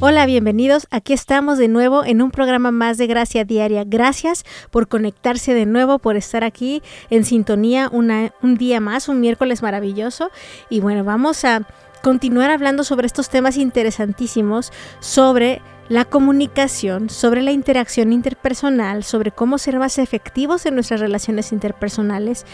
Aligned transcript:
Hola, 0.00 0.26
bienvenidos. 0.26 0.86
Aquí 0.92 1.12
estamos 1.12 1.58
de 1.58 1.66
nuevo 1.66 2.04
en 2.04 2.22
un 2.22 2.30
programa 2.30 2.70
más 2.70 2.98
de 2.98 3.08
Gracia 3.08 3.44
Diaria. 3.44 3.82
Gracias 3.84 4.44
por 4.70 4.86
conectarse 4.86 5.54
de 5.54 5.66
nuevo, 5.66 5.98
por 5.98 6.14
estar 6.14 6.44
aquí 6.44 6.84
en 7.10 7.24
sintonía 7.24 7.90
un 7.90 8.54
día 8.56 8.78
más, 8.78 9.08
un 9.08 9.18
miércoles 9.18 9.60
maravilloso. 9.60 10.30
Y 10.70 10.78
bueno, 10.78 11.02
vamos 11.02 11.44
a 11.44 11.66
continuar 12.00 12.52
hablando 12.52 12.84
sobre 12.84 13.08
estos 13.08 13.28
temas 13.28 13.56
interesantísimos, 13.56 14.72
sobre 15.00 15.62
la 15.88 16.04
comunicación, 16.04 17.10
sobre 17.10 17.42
la 17.42 17.50
interacción 17.50 18.12
interpersonal, 18.12 19.02
sobre 19.02 19.32
cómo 19.32 19.58
ser 19.58 19.80
más 19.80 19.98
efectivos 19.98 20.64
en 20.64 20.76
nuestras 20.76 21.00
relaciones 21.00 21.50
interpersonales. 21.50 22.46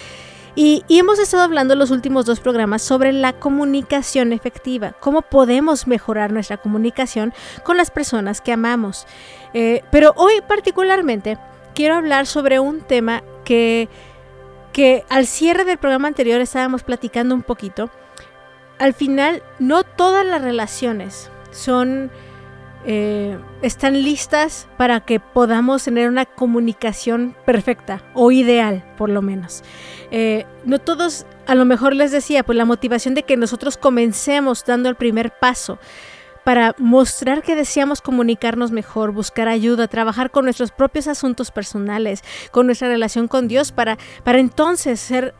Y, 0.56 0.84
hemos 0.88 1.18
estado 1.18 1.42
hablando 1.42 1.74
los 1.74 1.90
últimos 1.90 2.26
dos 2.26 2.38
programas 2.38 2.82
sobre 2.82 3.12
la 3.12 3.32
comunicación 3.32 4.32
efectiva, 4.32 4.94
cómo 5.00 5.22
podemos 5.22 5.88
mejorar 5.88 6.32
nuestra 6.32 6.58
comunicación 6.58 7.34
con 7.64 7.76
las 7.76 7.90
personas 7.90 8.40
que 8.40 8.52
amamos. 8.52 9.06
Eh, 9.52 9.82
pero 9.90 10.12
hoy 10.16 10.34
particularmente 10.46 11.38
quiero 11.74 11.96
hablar 11.96 12.26
sobre 12.26 12.60
un 12.60 12.82
tema 12.82 13.24
que, 13.44 13.88
que 14.72 15.04
al 15.08 15.26
cierre 15.26 15.64
del 15.64 15.78
programa 15.78 16.06
anterior 16.06 16.40
estábamos 16.40 16.84
platicando 16.84 17.34
un 17.34 17.42
poquito. 17.42 17.90
Al 18.78 18.94
final, 18.94 19.42
no 19.58 19.82
todas 19.82 20.24
las 20.24 20.40
relaciones 20.40 21.30
son 21.50 22.12
eh, 22.86 23.38
están 23.62 24.02
listas 24.02 24.68
para 24.76 25.00
que 25.00 25.18
podamos 25.18 25.84
tener 25.84 26.08
una 26.08 26.26
comunicación 26.26 27.34
perfecta 27.46 28.02
o 28.12 28.30
ideal, 28.30 28.84
por 28.98 29.08
lo 29.08 29.22
menos. 29.22 29.62
Eh, 30.10 30.44
no 30.64 30.78
todos, 30.78 31.26
a 31.46 31.54
lo 31.54 31.64
mejor 31.64 31.94
les 31.94 32.12
decía, 32.12 32.42
pues 32.42 32.56
la 32.56 32.66
motivación 32.66 33.14
de 33.14 33.22
que 33.22 33.36
nosotros 33.38 33.76
comencemos 33.76 34.64
dando 34.66 34.88
el 34.90 34.96
primer 34.96 35.32
paso 35.38 35.78
para 36.44 36.74
mostrar 36.78 37.42
que 37.42 37.54
deseamos 37.54 38.02
comunicarnos 38.02 38.70
mejor, 38.70 39.12
buscar 39.12 39.48
ayuda, 39.48 39.88
trabajar 39.88 40.30
con 40.30 40.44
nuestros 40.44 40.70
propios 40.70 41.08
asuntos 41.08 41.50
personales, 41.50 42.22
con 42.50 42.66
nuestra 42.66 42.88
relación 42.88 43.28
con 43.28 43.48
Dios, 43.48 43.72
para, 43.72 43.96
para 44.24 44.40
entonces 44.40 45.00
ser 45.00 45.34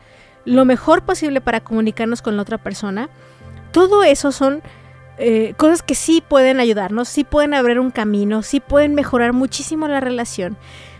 lo 0.45 0.65
mejor 0.65 1.03
posible 1.03 1.41
para 1.41 1.59
comunicarnos 1.59 2.23
con 2.23 2.35
la 2.35 2.41
otra 2.41 2.57
persona. 2.57 3.09
Todo 3.71 4.03
eso 4.03 4.31
son 4.31 4.63
eh, 5.17 5.53
cosas 5.57 5.81
que 5.81 5.95
sí 5.95 6.21
pueden 6.27 6.59
ayudarnos, 6.59 7.07
sí 7.07 7.23
pueden 7.23 7.53
abrir 7.53 7.79
un 7.79 7.91
camino, 7.91 8.41
sí 8.41 8.59
pueden 8.59 8.95
mejorar 8.95 9.33
muchísimo 9.33 9.87
la 9.87 9.99
relación, 9.99 10.57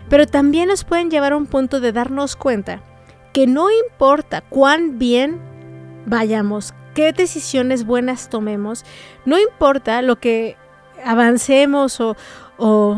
pero 0.08 0.26
también 0.26 0.68
nos 0.68 0.84
pueden 0.84 1.10
llevar 1.10 1.32
a 1.32 1.36
un 1.36 1.46
punto 1.46 1.80
de 1.80 1.92
darnos 1.92 2.36
cuenta 2.36 2.82
que 3.32 3.46
no 3.46 3.70
importa 3.70 4.40
cuán 4.40 4.98
bien 4.98 5.40
vayamos, 6.06 6.72
qué 6.94 7.12
decisiones 7.12 7.84
buenas 7.84 8.30
tomemos, 8.30 8.84
no 9.26 9.38
importa 9.38 10.00
lo 10.00 10.16
que 10.16 10.56
avancemos 11.04 12.00
o, 12.00 12.16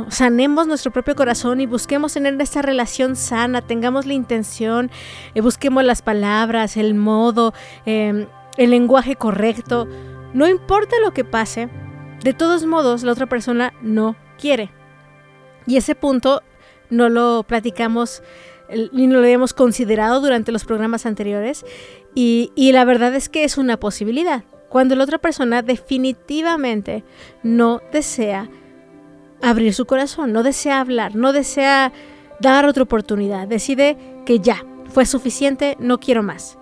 sanemos 0.09 0.69
nuestro 0.69 0.93
propio 0.93 1.17
corazón 1.17 1.61
y 1.61 1.67
busquemos 1.67 2.15
tener 2.15 2.41
esta 2.41 2.63
relación 2.63 3.17
sana, 3.17 3.61
tengamos 3.61 4.07
la 4.07 4.13
intención, 4.13 4.89
eh, 5.35 5.41
busquemos 5.41 5.83
las 5.83 6.01
palabras, 6.01 6.77
el 6.77 6.95
modo, 6.95 7.53
em, 7.85 8.29
el 8.57 8.71
lenguaje 8.71 9.17
correcto. 9.17 9.89
No 10.35 10.47
importa 10.47 10.97
lo 11.03 11.13
que 11.13 11.25
pase, 11.25 11.69
de 12.23 12.35
todos 12.35 12.67
modos 12.67 13.03
la 13.03 13.13
otra 13.13 13.27
persona 13.27 13.73
no 13.81 14.17
quiere. 14.39 14.71
Y 15.67 15.77
ese 15.77 15.95
punto 15.95 16.43
no 16.91 17.09
lo 17.09 17.45
platicamos 17.45 18.23
ni 18.93 19.07
no 19.07 19.15
lo 19.15 19.21
habíamos 19.21 19.55
considerado 19.55 20.21
durante 20.21 20.53
los 20.53 20.65
programas 20.65 21.07
anteriores 21.07 21.65
y, 22.15 22.53
y 22.55 22.73
la 22.73 22.85
verdad 22.85 23.15
es 23.15 23.29
que 23.29 23.45
es 23.45 23.57
una 23.57 23.79
posibilidad. 23.79 24.45
Cuando 24.69 24.95
la 24.95 25.05
otra 25.05 25.19
persona 25.19 25.63
definitivamente 25.63 27.05
no 27.43 27.81
desea 27.93 28.51
abrir 29.41 29.73
su 29.73 29.87
corazón, 29.87 30.33
no 30.33 30.43
desea 30.43 30.81
hablar, 30.81 31.15
no 31.15 31.33
desea 31.33 31.93
dar 32.41 32.67
otra 32.67 32.83
oportunidad, 32.83 33.49
decide 33.49 33.97
que 34.27 34.41
ya, 34.41 34.65
fue 34.91 35.07
suficiente, 35.07 35.77
no 35.79 35.99
quiero 35.99 36.23
más. 36.23 36.58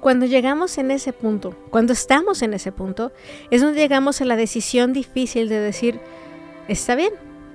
Cuando 0.00 0.26
llegamos 0.26 0.78
en 0.78 0.90
ese 0.90 1.12
punto, 1.12 1.54
cuando 1.70 1.92
estamos 1.92 2.42
en 2.42 2.54
ese 2.54 2.70
punto, 2.70 3.12
es 3.50 3.62
donde 3.62 3.80
llegamos 3.80 4.20
a 4.20 4.24
la 4.24 4.36
decisión 4.36 4.92
difícil 4.92 5.48
de 5.48 5.58
decir, 5.58 6.00
está 6.68 6.94
bien. 6.94 7.12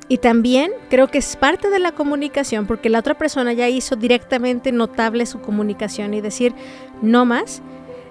Y 0.07 0.17
también 0.17 0.71
creo 0.89 1.07
que 1.07 1.19
es 1.19 1.37
parte 1.37 1.69
de 1.69 1.79
la 1.79 1.93
comunicación, 1.93 2.67
porque 2.67 2.89
la 2.89 2.99
otra 2.99 3.17
persona 3.17 3.53
ya 3.53 3.69
hizo 3.69 3.95
directamente 3.95 4.73
notable 4.73 5.25
su 5.25 5.39
comunicación 5.39 6.13
y 6.13 6.19
decir, 6.19 6.53
no 7.01 7.25
más. 7.25 7.61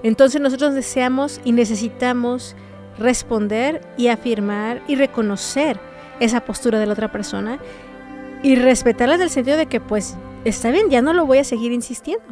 Entonces 0.02 0.40
nosotros 0.40 0.74
deseamos 0.74 1.40
y 1.44 1.52
necesitamos 1.52 2.56
responder 2.98 3.82
y 3.98 4.08
afirmar 4.08 4.82
y 4.88 4.94
reconocer 4.94 5.78
esa 6.20 6.44
postura 6.44 6.78
de 6.78 6.86
la 6.86 6.92
otra 6.94 7.12
persona 7.12 7.58
y 8.42 8.56
respetarla 8.56 9.16
en 9.16 9.22
el 9.22 9.30
sentido 9.30 9.58
de 9.58 9.66
que 9.66 9.80
pues 9.80 10.16
está 10.44 10.70
bien, 10.70 10.88
ya 10.88 11.02
no 11.02 11.12
lo 11.12 11.26
voy 11.26 11.38
a 11.38 11.44
seguir 11.44 11.72
insistiendo 11.72 12.24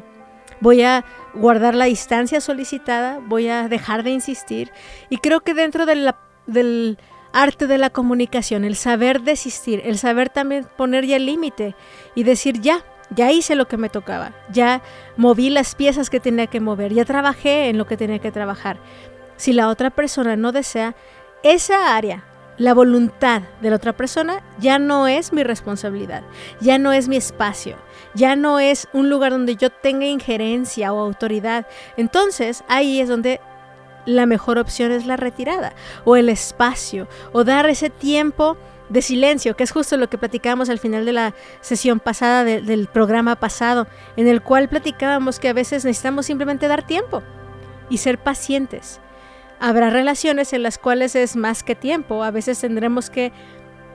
voy 0.60 0.82
a 0.82 1.04
guardar 1.34 1.74
la 1.74 1.86
distancia 1.86 2.40
solicitada, 2.40 3.20
voy 3.24 3.48
a 3.48 3.68
dejar 3.68 4.02
de 4.02 4.10
insistir. 4.10 4.72
Y 5.10 5.18
creo 5.18 5.40
que 5.40 5.54
dentro 5.54 5.86
del 5.86 6.98
arte 7.32 7.66
de 7.66 7.78
la 7.78 7.90
comunicación, 7.90 8.64
el 8.64 8.76
saber 8.76 9.22
desistir, 9.22 9.82
el 9.84 9.98
saber 9.98 10.30
también 10.30 10.66
poner 10.76 11.06
ya 11.06 11.16
el 11.16 11.26
límite 11.26 11.74
y 12.14 12.24
decir 12.24 12.60
ya, 12.60 12.84
ya 13.10 13.32
hice 13.32 13.54
lo 13.54 13.68
que 13.68 13.76
me 13.76 13.88
tocaba, 13.88 14.32
ya 14.50 14.82
moví 15.16 15.50
las 15.50 15.74
piezas 15.74 16.10
que 16.10 16.20
tenía 16.20 16.46
que 16.46 16.60
mover, 16.60 16.92
ya 16.92 17.04
trabajé 17.04 17.68
en 17.68 17.78
lo 17.78 17.86
que 17.86 17.96
tenía 17.96 18.18
que 18.18 18.32
trabajar. 18.32 18.78
Si 19.36 19.52
la 19.52 19.68
otra 19.68 19.90
persona 19.90 20.36
no 20.36 20.52
desea, 20.52 20.94
esa 21.42 21.96
área 21.96 22.24
la 22.58 22.74
voluntad 22.74 23.42
de 23.62 23.70
la 23.70 23.76
otra 23.76 23.96
persona 23.96 24.42
ya 24.58 24.78
no 24.78 25.06
es 25.06 25.32
mi 25.32 25.44
responsabilidad, 25.44 26.24
ya 26.60 26.76
no 26.78 26.92
es 26.92 27.08
mi 27.08 27.16
espacio, 27.16 27.76
ya 28.14 28.36
no 28.36 28.58
es 28.58 28.88
un 28.92 29.10
lugar 29.10 29.32
donde 29.32 29.56
yo 29.56 29.70
tenga 29.70 30.06
injerencia 30.06 30.92
o 30.92 31.00
autoridad. 31.00 31.66
Entonces 31.96 32.64
ahí 32.68 33.00
es 33.00 33.08
donde 33.08 33.40
la 34.06 34.26
mejor 34.26 34.58
opción 34.58 34.92
es 34.92 35.06
la 35.06 35.16
retirada 35.16 35.74
o 36.04 36.16
el 36.16 36.28
espacio 36.28 37.08
o 37.32 37.44
dar 37.44 37.68
ese 37.68 37.90
tiempo 37.90 38.56
de 38.88 39.02
silencio, 39.02 39.54
que 39.54 39.64
es 39.64 39.70
justo 39.70 39.98
lo 39.98 40.08
que 40.08 40.16
platicábamos 40.16 40.70
al 40.70 40.78
final 40.78 41.04
de 41.04 41.12
la 41.12 41.34
sesión 41.60 42.00
pasada, 42.00 42.42
del 42.44 42.86
programa 42.86 43.36
pasado, 43.36 43.86
en 44.16 44.28
el 44.28 44.40
cual 44.40 44.68
platicábamos 44.68 45.38
que 45.38 45.48
a 45.48 45.52
veces 45.52 45.84
necesitamos 45.84 46.24
simplemente 46.24 46.68
dar 46.68 46.86
tiempo 46.86 47.22
y 47.90 47.98
ser 47.98 48.16
pacientes 48.16 49.00
Habrá 49.60 49.90
relaciones 49.90 50.52
en 50.52 50.62
las 50.62 50.78
cuales 50.78 51.16
es 51.16 51.34
más 51.34 51.62
que 51.62 51.74
tiempo, 51.74 52.22
a 52.22 52.30
veces 52.30 52.60
tendremos 52.60 53.10
que 53.10 53.32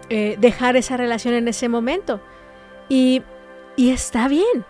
eh, 0.10 0.36
dejar 0.40 0.76
esa 0.76 0.98
relación 0.98 1.34
en 1.34 1.48
ese 1.48 1.70
momento. 1.70 2.20
Y, 2.90 3.24
y 3.76 3.92
está 3.92 4.28
bien. 4.28 4.66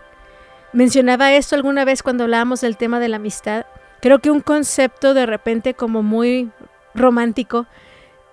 Mencionaba 0.72 1.32
esto 1.32 1.54
alguna 1.54 1.84
vez 1.84 2.02
cuando 2.02 2.24
hablábamos 2.24 2.60
del 2.60 2.76
tema 2.76 3.00
de 3.00 3.08
la 3.08 3.16
amistad. 3.16 3.66
Creo 4.00 4.18
que 4.18 4.30
un 4.30 4.40
concepto 4.40 5.14
de 5.14 5.26
repente 5.26 5.74
como 5.74 6.02
muy 6.02 6.50
romántico 6.94 7.66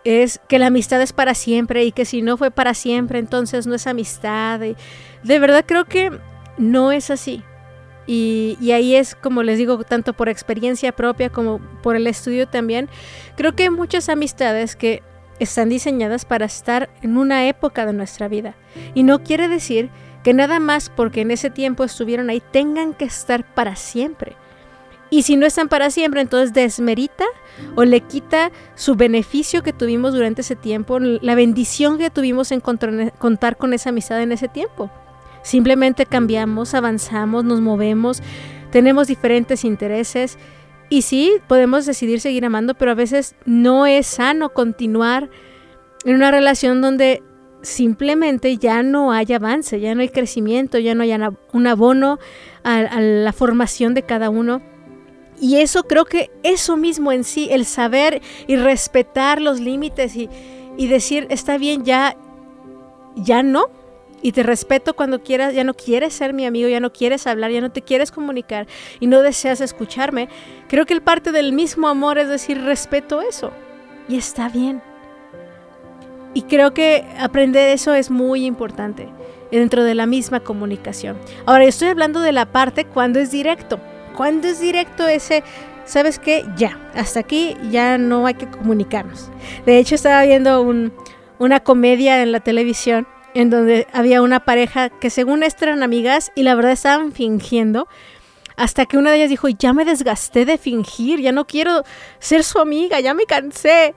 es 0.03 0.39
que 0.47 0.59
la 0.59 0.67
amistad 0.67 1.01
es 1.01 1.13
para 1.13 1.35
siempre 1.35 1.83
y 1.83 1.91
que 1.91 2.05
si 2.05 2.21
no 2.21 2.37
fue 2.37 2.49
para 2.49 2.73
siempre 2.73 3.19
entonces 3.19 3.67
no 3.67 3.75
es 3.75 3.85
amistad. 3.85 4.59
de 4.59 5.39
verdad 5.39 5.63
creo 5.67 5.85
que 5.85 6.11
no 6.57 6.91
es 6.91 7.11
así. 7.11 7.43
Y, 8.07 8.71
ahí 8.73 8.95
es, 8.95 9.15
como 9.15 9.43
les 9.43 9.57
digo, 9.57 9.83
tanto 9.83 10.13
por 10.13 10.27
experiencia 10.27 10.91
propia 10.91 11.29
como 11.29 11.59
por 11.81 11.95
el 11.95 12.07
estudio 12.07 12.47
también, 12.47 12.89
creo 13.37 13.55
que 13.55 13.63
hay 13.63 13.69
muchas 13.69 14.09
amistades 14.09 14.75
que 14.75 15.01
están 15.39 15.69
diseñadas 15.69 16.25
para 16.25 16.45
estar 16.45 16.89
en 17.01 17.17
una 17.17 17.47
época 17.47 17.85
de 17.85 17.93
nuestra 17.93 18.27
vida. 18.27 18.55
Y 18.95 19.03
no 19.03 19.23
quiere 19.23 19.47
decir 19.47 19.89
que 20.23 20.33
nada 20.33 20.59
más 20.59 20.89
porque 20.89 21.21
en 21.21 21.31
ese 21.31 21.49
tiempo 21.49 21.83
estuvieron 21.83 22.29
ahí 22.29 22.41
tengan 22.51 22.93
que 22.93 23.05
estar 23.05 23.43
para 23.53 23.75
siempre. 23.75 24.35
Y 25.09 25.23
si 25.23 25.35
no 25.35 25.45
están 25.45 25.67
para 25.67 25.91
siempre, 25.91 26.21
entonces 26.21 26.53
desmerita 26.53 27.25
o 27.75 27.83
le 27.83 27.99
quita 27.99 28.49
su 28.75 28.95
beneficio 28.95 29.61
que 29.61 29.73
tuvimos 29.73 30.13
durante 30.13 30.41
ese 30.41 30.55
tiempo, 30.55 30.99
la 30.99 31.35
bendición 31.35 31.97
que 31.97 32.09
tuvimos 32.09 32.51
en 32.53 32.61
contar 32.61 33.57
con 33.57 33.73
esa 33.73 33.89
amistad 33.89 34.21
en 34.21 34.31
ese 34.31 34.47
tiempo. 34.47 34.89
Simplemente 35.43 36.05
cambiamos, 36.05 36.73
avanzamos, 36.73 37.43
nos 37.43 37.59
movemos, 37.59 38.21
tenemos 38.71 39.07
diferentes 39.07 39.65
intereses 39.65 40.37
y 40.87 41.01
sí, 41.01 41.33
podemos 41.47 41.85
decidir 41.85 42.21
seguir 42.21 42.45
amando, 42.45 42.73
pero 42.73 42.91
a 42.91 42.95
veces 42.95 43.35
no 43.45 43.85
es 43.85 44.07
sano 44.07 44.49
continuar 44.49 45.29
en 46.05 46.15
una 46.15 46.31
relación 46.31 46.81
donde 46.81 47.23
simplemente 47.61 48.57
ya 48.57 48.83
no 48.83 49.11
hay 49.11 49.33
avance, 49.33 49.79
ya 49.79 49.95
no 49.95 50.01
hay 50.01 50.09
crecimiento, 50.09 50.79
ya 50.79 50.95
no 50.95 51.03
hay 51.03 51.13
un 51.53 51.67
abono 51.67 52.19
a, 52.63 52.99
la 52.99 53.33
formación 53.33 53.93
de 53.93 54.03
cada 54.03 54.29
uno. 54.29 54.61
Y 55.39 55.57
eso 55.57 55.83
creo 55.83 56.05
que 56.05 56.29
eso 56.43 56.77
mismo 56.77 57.11
en 57.11 57.23
sí, 57.23 57.47
el 57.51 57.65
saber 57.65 58.21
y 58.47 58.55
respetar 58.55 59.41
los 59.41 59.59
límites 59.59 60.15
y, 60.15 60.29
y 60.77 60.87
decir, 60.87 61.27
está 61.29 61.57
bien, 61.57 61.83
ya, 61.83 62.15
ya 63.15 63.41
no, 63.41 63.69
y 64.21 64.33
te 64.33 64.43
respeto 64.43 64.95
cuando 64.95 65.23
quieras, 65.23 65.53
ya 65.53 65.63
no 65.63 65.73
quieres 65.73 66.13
ser 66.13 66.33
mi 66.33 66.45
amigo, 66.45 66.69
ya 66.69 66.79
no 66.79 66.93
quieres 66.93 67.25
hablar, 67.25 67.51
ya 67.51 67.61
no 67.61 67.71
te 67.71 67.81
quieres 67.81 68.11
comunicar 68.11 68.67
y 68.99 69.07
no 69.07 69.21
deseas 69.21 69.61
escucharme, 69.61 70.29
creo 70.67 70.85
que 70.85 70.93
el 70.93 71.01
parte 71.01 71.31
del 71.31 71.53
mismo 71.53 71.87
amor 71.87 72.19
es 72.19 72.29
decir, 72.29 72.61
respeto 72.61 73.21
eso 73.21 73.51
y 74.07 74.17
está 74.17 74.49
bien. 74.49 74.81
Y 76.33 76.43
creo 76.43 76.73
que 76.73 77.05
aprender 77.19 77.69
eso 77.69 77.93
es 77.93 78.09
muy 78.09 78.45
importante 78.45 79.09
dentro 79.51 79.83
de 79.83 79.95
la 79.95 80.05
misma 80.05 80.39
comunicación. 80.39 81.17
Ahora, 81.45 81.65
estoy 81.65 81.89
hablando 81.89 82.21
de 82.21 82.31
la 82.31 82.45
parte 82.45 82.85
cuando 82.85 83.19
es 83.19 83.31
directo. 83.31 83.79
Cuando 84.15 84.47
es 84.47 84.59
directo 84.59 85.07
ese, 85.07 85.43
¿sabes 85.85 86.19
qué? 86.19 86.45
Ya, 86.55 86.79
hasta 86.95 87.19
aquí 87.19 87.55
ya 87.69 87.97
no 87.97 88.25
hay 88.25 88.35
que 88.35 88.49
comunicarnos. 88.49 89.29
De 89.65 89.77
hecho, 89.77 89.95
estaba 89.95 90.23
viendo 90.23 90.65
una 91.39 91.59
comedia 91.61 92.21
en 92.21 92.31
la 92.31 92.39
televisión 92.39 93.07
en 93.33 93.49
donde 93.49 93.87
había 93.93 94.21
una 94.21 94.41
pareja 94.41 94.89
que 94.89 95.09
según 95.09 95.43
esto 95.43 95.65
eran 95.65 95.83
amigas 95.83 96.31
y 96.35 96.43
la 96.43 96.55
verdad 96.55 96.71
estaban 96.71 97.11
fingiendo. 97.11 97.87
Hasta 98.57 98.85
que 98.85 98.97
una 98.97 99.11
de 99.11 99.17
ellas 99.17 99.29
dijo, 99.29 99.47
ya 99.47 99.73
me 99.73 99.85
desgasté 99.85 100.45
de 100.45 100.57
fingir, 100.57 101.19
ya 101.19 101.31
no 101.31 101.47
quiero 101.47 101.83
ser 102.19 102.43
su 102.43 102.59
amiga, 102.59 102.99
ya 102.99 103.13
me 103.13 103.25
cansé. 103.25 103.95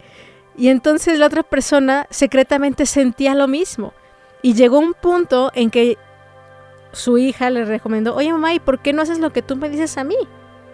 Y 0.57 0.69
entonces 0.69 1.19
la 1.19 1.27
otra 1.27 1.43
persona 1.43 2.07
secretamente 2.11 2.87
sentía 2.87 3.35
lo 3.35 3.49
mismo. 3.49 3.93
Y 4.43 4.55
llegó 4.55 4.79
un 4.79 4.95
punto 4.95 5.51
en 5.55 5.71
que 5.71 5.99
su 6.93 7.19
hija 7.19 7.51
le 7.51 7.65
recomendó, 7.65 8.15
oye 8.15 8.31
mamá, 8.31 8.55
¿y 8.55 8.61
por 8.61 8.81
qué 8.81 8.93
no 8.93 9.03
haces 9.03 9.19
lo 9.19 9.33
que 9.33 9.43
tú 9.43 9.57
me 9.57 9.69
dices 9.69 9.99
a 9.99 10.05
mí? 10.05 10.17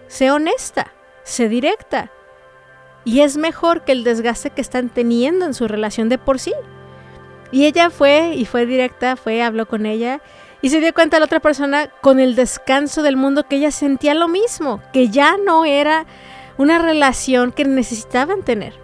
Sé 0.07 0.29
honesta, 0.31 0.91
sé 1.23 1.49
directa. 1.49 2.11
Y 3.05 3.21
es 3.21 3.37
mejor 3.37 3.83
que 3.83 3.93
el 3.93 4.03
desgaste 4.03 4.51
que 4.51 4.61
están 4.61 4.89
teniendo 4.89 5.45
en 5.45 5.53
su 5.53 5.67
relación 5.67 6.09
de 6.09 6.17
por 6.17 6.37
sí. 6.37 6.53
Y 7.51 7.65
ella 7.65 7.89
fue 7.89 8.35
y 8.35 8.45
fue 8.45 8.65
directa, 8.65 9.15
fue, 9.15 9.41
habló 9.41 9.67
con 9.67 9.85
ella 9.85 10.21
y 10.61 10.69
se 10.69 10.79
dio 10.79 10.93
cuenta 10.93 11.19
la 11.19 11.25
otra 11.25 11.39
persona 11.39 11.89
con 12.01 12.19
el 12.19 12.35
descanso 12.35 13.01
del 13.01 13.17
mundo 13.17 13.47
que 13.47 13.55
ella 13.55 13.71
sentía 13.71 14.13
lo 14.13 14.27
mismo, 14.27 14.81
que 14.93 15.09
ya 15.09 15.35
no 15.43 15.65
era 15.65 16.05
una 16.57 16.77
relación 16.77 17.51
que 17.51 17.65
necesitaban 17.65 18.43
tener. 18.43 18.75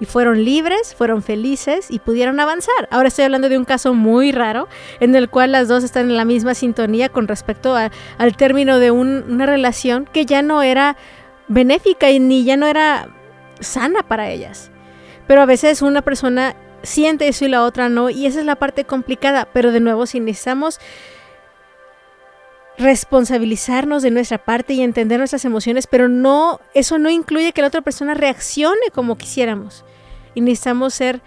Y 0.00 0.06
fueron 0.06 0.44
libres, 0.44 0.94
fueron 0.94 1.22
felices 1.22 1.90
y 1.90 1.98
pudieron 1.98 2.38
avanzar. 2.40 2.88
Ahora 2.90 3.08
estoy 3.08 3.24
hablando 3.24 3.48
de 3.48 3.58
un 3.58 3.64
caso 3.64 3.94
muy 3.94 4.32
raro 4.32 4.68
en 5.00 5.14
el 5.14 5.28
cual 5.28 5.52
las 5.52 5.68
dos 5.68 5.82
están 5.82 6.10
en 6.10 6.16
la 6.16 6.24
misma 6.24 6.54
sintonía 6.54 7.08
con 7.08 7.26
respecto 7.26 7.74
al 7.74 8.36
término 8.36 8.78
de 8.78 8.90
una 8.90 9.46
relación 9.46 10.08
que 10.12 10.24
ya 10.24 10.42
no 10.42 10.62
era 10.62 10.96
benéfica 11.48 12.10
y 12.10 12.20
ni 12.20 12.44
ya 12.44 12.56
no 12.56 12.66
era 12.66 13.08
sana 13.60 14.02
para 14.02 14.30
ellas. 14.30 14.70
Pero 15.26 15.42
a 15.42 15.46
veces 15.46 15.82
una 15.82 16.02
persona 16.02 16.54
siente 16.82 17.28
eso 17.28 17.44
y 17.44 17.48
la 17.48 17.64
otra 17.64 17.88
no, 17.88 18.10
y 18.10 18.26
esa 18.26 18.40
es 18.40 18.46
la 18.46 18.56
parte 18.56 18.84
complicada, 18.84 19.48
pero 19.52 19.72
de 19.72 19.80
nuevo 19.80 20.06
si 20.06 20.20
necesitamos 20.20 20.80
responsabilizarnos 22.78 24.02
de 24.02 24.12
nuestra 24.12 24.38
parte 24.38 24.72
y 24.74 24.82
entender 24.82 25.18
nuestras 25.18 25.44
emociones, 25.44 25.86
pero 25.86 26.08
no 26.08 26.60
eso 26.74 26.98
no 26.98 27.10
incluye 27.10 27.52
que 27.52 27.60
la 27.60 27.68
otra 27.68 27.80
persona 27.80 28.14
reaccione 28.14 28.90
como 28.94 29.18
quisiéramos. 29.18 29.84
Y 30.38 30.40
necesitamos 30.40 30.94
ser 30.94 31.20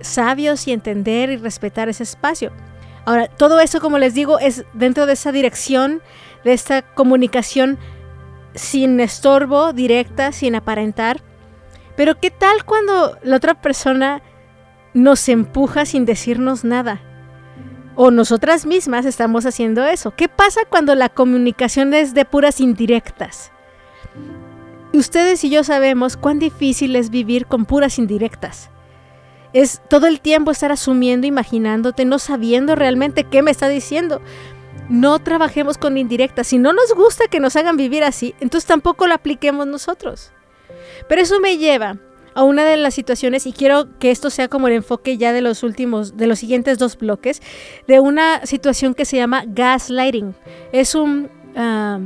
sabios 0.00 0.66
y 0.66 0.72
entender 0.72 1.30
y 1.30 1.36
respetar 1.36 1.88
ese 1.88 2.02
espacio. 2.02 2.50
Ahora, 3.04 3.28
todo 3.28 3.60
eso, 3.60 3.80
como 3.80 3.98
les 3.98 4.14
digo, 4.14 4.38
es 4.38 4.64
dentro 4.72 5.06
de 5.06 5.12
esa 5.12 5.30
dirección, 5.30 6.02
de 6.44 6.52
esta 6.52 6.82
comunicación 6.82 7.78
sin 8.54 8.98
estorbo, 8.98 9.72
directa, 9.72 10.32
sin 10.32 10.56
aparentar. 10.56 11.20
Pero 11.96 12.18
¿qué 12.18 12.30
tal 12.30 12.64
cuando 12.64 13.16
la 13.22 13.36
otra 13.36 13.54
persona 13.54 14.22
nos 14.94 15.28
empuja 15.28 15.84
sin 15.84 16.04
decirnos 16.04 16.64
nada. 16.64 17.00
O 17.96 18.10
nosotras 18.10 18.66
mismas 18.66 19.04
estamos 19.04 19.46
haciendo 19.46 19.84
eso. 19.84 20.12
¿Qué 20.12 20.28
pasa 20.28 20.62
cuando 20.68 20.94
la 20.94 21.08
comunicación 21.08 21.92
es 21.94 22.14
de 22.14 22.24
puras 22.24 22.60
indirectas? 22.60 23.52
Ustedes 24.92 25.44
y 25.44 25.50
yo 25.50 25.62
sabemos 25.62 26.16
cuán 26.16 26.38
difícil 26.38 26.96
es 26.96 27.10
vivir 27.10 27.46
con 27.46 27.64
puras 27.64 27.98
indirectas. 27.98 28.70
Es 29.52 29.80
todo 29.88 30.06
el 30.06 30.20
tiempo 30.20 30.50
estar 30.50 30.72
asumiendo, 30.72 31.26
imaginándote, 31.26 32.04
no 32.04 32.18
sabiendo 32.18 32.74
realmente 32.74 33.24
qué 33.24 33.42
me 33.42 33.50
está 33.50 33.68
diciendo. 33.68 34.20
No 34.88 35.18
trabajemos 35.20 35.78
con 35.78 35.96
indirectas. 35.96 36.48
Si 36.48 36.58
no 36.58 36.72
nos 36.72 36.92
gusta 36.94 37.28
que 37.28 37.40
nos 37.40 37.54
hagan 37.56 37.76
vivir 37.76 38.02
así, 38.02 38.34
entonces 38.40 38.66
tampoco 38.66 39.06
lo 39.06 39.14
apliquemos 39.14 39.66
nosotros. 39.66 40.32
Pero 41.08 41.20
eso 41.20 41.38
me 41.38 41.56
lleva 41.56 41.98
a 42.34 42.42
una 42.44 42.64
de 42.64 42.76
las 42.76 42.94
situaciones, 42.94 43.46
y 43.46 43.52
quiero 43.52 43.98
que 43.98 44.10
esto 44.10 44.30
sea 44.30 44.48
como 44.48 44.68
el 44.68 44.74
enfoque 44.74 45.18
ya 45.18 45.32
de 45.32 45.40
los 45.40 45.64
últimos, 45.64 46.16
de 46.16 46.28
los 46.28 46.38
siguientes 46.38 46.78
dos 46.78 46.96
bloques, 46.96 47.42
de 47.88 47.98
una 47.98 48.46
situación 48.46 48.94
que 48.94 49.04
se 49.04 49.16
llama 49.16 49.44
gaslighting. 49.46 50.34
Es 50.72 50.94
un 50.94 51.28
ah, 51.56 51.98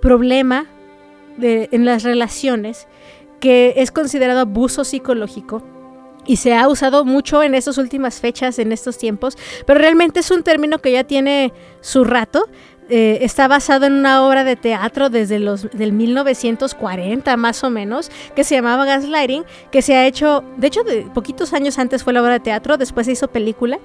problema 0.00 0.66
de, 1.38 1.68
en 1.72 1.84
las 1.84 2.02
relaciones 2.02 2.86
que 3.40 3.74
es 3.76 3.90
considerado 3.90 4.40
abuso 4.40 4.84
psicológico 4.84 5.62
y 6.26 6.36
se 6.36 6.54
ha 6.54 6.68
usado 6.68 7.04
mucho 7.04 7.42
en 7.42 7.54
estas 7.54 7.78
últimas 7.78 8.20
fechas, 8.20 8.58
en 8.58 8.70
estos 8.70 8.98
tiempos, 8.98 9.36
pero 9.66 9.80
realmente 9.80 10.20
es 10.20 10.30
un 10.30 10.42
término 10.42 10.78
que 10.78 10.92
ya 10.92 11.02
tiene 11.04 11.52
su 11.80 12.04
rato. 12.04 12.48
Eh, 12.90 13.18
está 13.22 13.48
basado 13.48 13.84
en 13.86 13.92
una 13.94 14.26
obra 14.26 14.44
de 14.44 14.56
teatro 14.56 15.10
desde 15.10 15.38
los 15.38 15.70
del 15.72 15.92
1940 15.92 17.36
más 17.36 17.62
o 17.62 17.68
menos 17.68 18.10
que 18.34 18.44
se 18.44 18.54
llamaba 18.54 18.86
Gaslighting 18.86 19.44
que 19.70 19.82
se 19.82 19.94
ha 19.94 20.06
hecho 20.06 20.42
de 20.56 20.68
hecho 20.68 20.84
de 20.84 21.02
poquitos 21.02 21.52
años 21.52 21.78
antes 21.78 22.02
fue 22.02 22.14
la 22.14 22.22
obra 22.22 22.32
de 22.32 22.40
teatro 22.40 22.78
después 22.78 23.04
se 23.04 23.12
hizo 23.12 23.28
película 23.28 23.78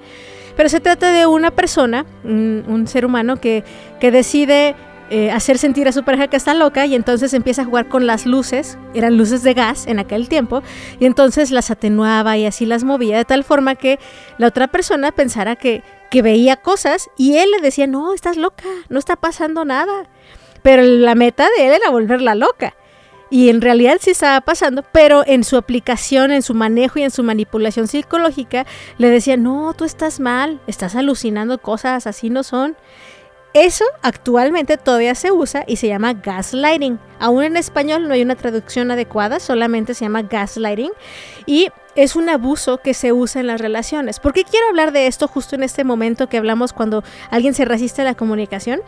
pero 0.56 0.70
se 0.70 0.80
trata 0.80 1.12
de 1.12 1.26
una 1.26 1.50
persona 1.50 2.06
un, 2.24 2.86
ser 2.88 3.04
humano 3.04 3.36
que, 3.36 3.62
que 4.00 4.10
decide 4.10 4.74
eh, 5.10 5.30
hacer 5.30 5.58
sentir 5.58 5.88
a 5.88 5.92
su 5.92 6.02
pareja 6.04 6.28
que 6.28 6.36
está 6.36 6.54
loca 6.54 6.86
y 6.86 6.94
entonces 6.94 7.34
empieza 7.34 7.62
a 7.62 7.64
jugar 7.64 7.88
con 7.88 8.06
las 8.06 8.26
luces, 8.26 8.78
eran 8.94 9.16
luces 9.16 9.42
de 9.42 9.54
gas 9.54 9.86
en 9.86 9.98
aquel 9.98 10.28
tiempo, 10.28 10.62
y 10.98 11.06
entonces 11.06 11.50
las 11.50 11.70
atenuaba 11.70 12.36
y 12.36 12.46
así 12.46 12.66
las 12.66 12.84
movía 12.84 13.16
de 13.16 13.24
tal 13.24 13.44
forma 13.44 13.74
que 13.74 13.98
la 14.38 14.48
otra 14.48 14.68
persona 14.68 15.12
pensara 15.12 15.56
que 15.56 15.82
que 16.14 16.22
veía 16.22 16.54
cosas 16.54 17.10
y 17.16 17.38
él 17.38 17.50
le 17.50 17.60
decía, 17.60 17.88
no, 17.88 18.14
estás 18.14 18.36
loca, 18.36 18.68
no 18.88 19.00
está 19.00 19.16
pasando 19.16 19.64
nada. 19.64 20.04
Pero 20.62 20.84
la 20.84 21.16
meta 21.16 21.48
de 21.56 21.66
él 21.66 21.72
era 21.72 21.90
volverla 21.90 22.36
loca. 22.36 22.76
Y 23.30 23.48
en 23.48 23.60
realidad 23.60 23.96
sí 24.00 24.10
estaba 24.10 24.40
pasando, 24.40 24.84
pero 24.92 25.24
en 25.26 25.42
su 25.42 25.56
aplicación, 25.56 26.30
en 26.30 26.42
su 26.42 26.54
manejo 26.54 27.00
y 27.00 27.02
en 27.02 27.10
su 27.10 27.24
manipulación 27.24 27.88
psicológica, 27.88 28.64
le 28.96 29.10
decía, 29.10 29.36
no, 29.36 29.74
tú 29.74 29.84
estás 29.84 30.20
mal, 30.20 30.60
estás 30.68 30.94
alucinando 30.94 31.58
cosas, 31.58 32.06
así 32.06 32.30
no 32.30 32.44
son. 32.44 32.76
Eso 33.54 33.84
actualmente 34.02 34.76
todavía 34.76 35.14
se 35.14 35.30
usa 35.30 35.62
y 35.68 35.76
se 35.76 35.86
llama 35.86 36.12
gaslighting. 36.12 36.98
Aún 37.20 37.44
en 37.44 37.56
español 37.56 38.08
no 38.08 38.14
hay 38.14 38.22
una 38.22 38.34
traducción 38.34 38.90
adecuada, 38.90 39.38
solamente 39.38 39.94
se 39.94 40.04
llama 40.04 40.22
gaslighting. 40.22 40.90
Y 41.46 41.68
es 41.94 42.16
un 42.16 42.28
abuso 42.28 42.78
que 42.78 42.94
se 42.94 43.12
usa 43.12 43.40
en 43.40 43.46
las 43.46 43.60
relaciones. 43.60 44.18
¿Por 44.18 44.32
qué 44.32 44.42
quiero 44.42 44.66
hablar 44.66 44.90
de 44.90 45.06
esto 45.06 45.28
justo 45.28 45.54
en 45.54 45.62
este 45.62 45.84
momento 45.84 46.28
que 46.28 46.36
hablamos 46.36 46.72
cuando 46.72 47.04
alguien 47.30 47.54
se 47.54 47.64
resiste 47.64 48.02
a 48.02 48.04
la 48.04 48.16
comunicación? 48.16 48.80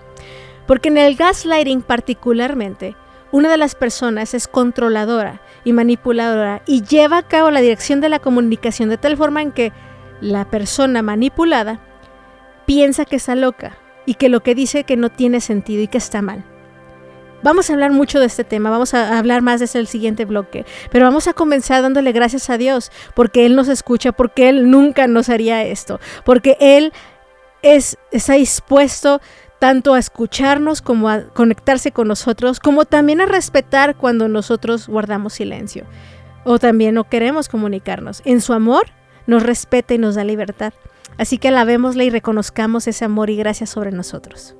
Porque 0.66 0.88
en 0.88 0.98
el 0.98 1.14
gaslighting 1.14 1.82
particularmente, 1.82 2.96
una 3.30 3.48
de 3.48 3.58
las 3.58 3.76
personas 3.76 4.34
es 4.34 4.48
controladora 4.48 5.42
y 5.62 5.74
manipuladora 5.74 6.62
y 6.66 6.82
lleva 6.82 7.18
a 7.18 7.28
cabo 7.28 7.52
la 7.52 7.60
dirección 7.60 8.00
de 8.00 8.08
la 8.08 8.18
comunicación 8.18 8.88
de 8.88 8.98
tal 8.98 9.16
forma 9.16 9.42
en 9.42 9.52
que 9.52 9.72
la 10.20 10.50
persona 10.50 11.02
manipulada 11.02 11.78
piensa 12.66 13.04
que 13.04 13.14
está 13.14 13.36
loca 13.36 13.78
y 14.06 14.14
que 14.14 14.28
lo 14.28 14.42
que 14.42 14.54
dice 14.54 14.84
que 14.84 14.96
no 14.96 15.10
tiene 15.10 15.40
sentido 15.40 15.82
y 15.82 15.88
que 15.88 15.98
está 15.98 16.22
mal. 16.22 16.44
Vamos 17.42 17.68
a 17.68 17.74
hablar 17.74 17.92
mucho 17.92 18.18
de 18.18 18.26
este 18.26 18.44
tema, 18.44 18.70
vamos 18.70 18.94
a 18.94 19.18
hablar 19.18 19.42
más 19.42 19.60
desde 19.60 19.78
el 19.78 19.86
siguiente 19.86 20.24
bloque, 20.24 20.64
pero 20.90 21.04
vamos 21.04 21.28
a 21.28 21.34
comenzar 21.34 21.82
dándole 21.82 22.12
gracias 22.12 22.48
a 22.48 22.56
Dios 22.56 22.90
porque 23.14 23.44
Él 23.44 23.54
nos 23.54 23.68
escucha, 23.68 24.12
porque 24.12 24.48
Él 24.48 24.70
nunca 24.70 25.06
nos 25.06 25.28
haría 25.28 25.62
esto, 25.62 26.00
porque 26.24 26.56
Él 26.60 26.92
es, 27.62 27.98
está 28.10 28.34
dispuesto 28.34 29.20
tanto 29.58 29.94
a 29.94 29.98
escucharnos 29.98 30.82
como 30.82 31.08
a 31.08 31.24
conectarse 31.24 31.92
con 31.92 32.08
nosotros, 32.08 32.58
como 32.58 32.84
también 32.84 33.20
a 33.20 33.26
respetar 33.26 33.96
cuando 33.96 34.28
nosotros 34.28 34.88
guardamos 34.88 35.34
silencio 35.34 35.84
o 36.44 36.58
también 36.58 36.94
no 36.94 37.04
queremos 37.04 37.48
comunicarnos. 37.48 38.22
En 38.24 38.40
su 38.40 38.52
amor 38.52 38.86
nos 39.26 39.42
respeta 39.42 39.94
y 39.94 39.98
nos 39.98 40.14
da 40.14 40.24
libertad. 40.24 40.72
Así 41.18 41.38
que 41.38 41.48
alabémosle 41.48 42.04
y 42.04 42.10
reconozcamos 42.10 42.86
ese 42.86 43.04
amor 43.04 43.30
y 43.30 43.36
gracia 43.36 43.66
sobre 43.66 43.90
nosotros. 43.90 44.56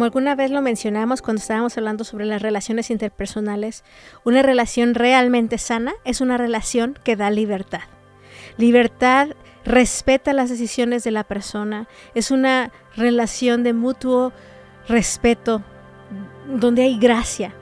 Como 0.00 0.06
alguna 0.06 0.34
vez 0.34 0.50
lo 0.50 0.62
mencionamos 0.62 1.20
cuando 1.20 1.42
estábamos 1.42 1.76
hablando 1.76 2.04
sobre 2.04 2.24
las 2.24 2.40
relaciones 2.40 2.90
interpersonales, 2.90 3.84
una 4.24 4.40
relación 4.40 4.94
realmente 4.94 5.58
sana 5.58 5.92
es 6.06 6.22
una 6.22 6.38
relación 6.38 6.98
que 7.04 7.16
da 7.16 7.28
libertad. 7.28 7.82
Libertad 8.56 9.28
respeta 9.62 10.32
las 10.32 10.48
decisiones 10.48 11.04
de 11.04 11.10
la 11.10 11.24
persona, 11.24 11.86
es 12.14 12.30
una 12.30 12.72
relación 12.96 13.62
de 13.62 13.74
mutuo 13.74 14.32
respeto, 14.88 15.62
donde 16.46 16.84
hay 16.84 16.98
gracia. 16.98 17.52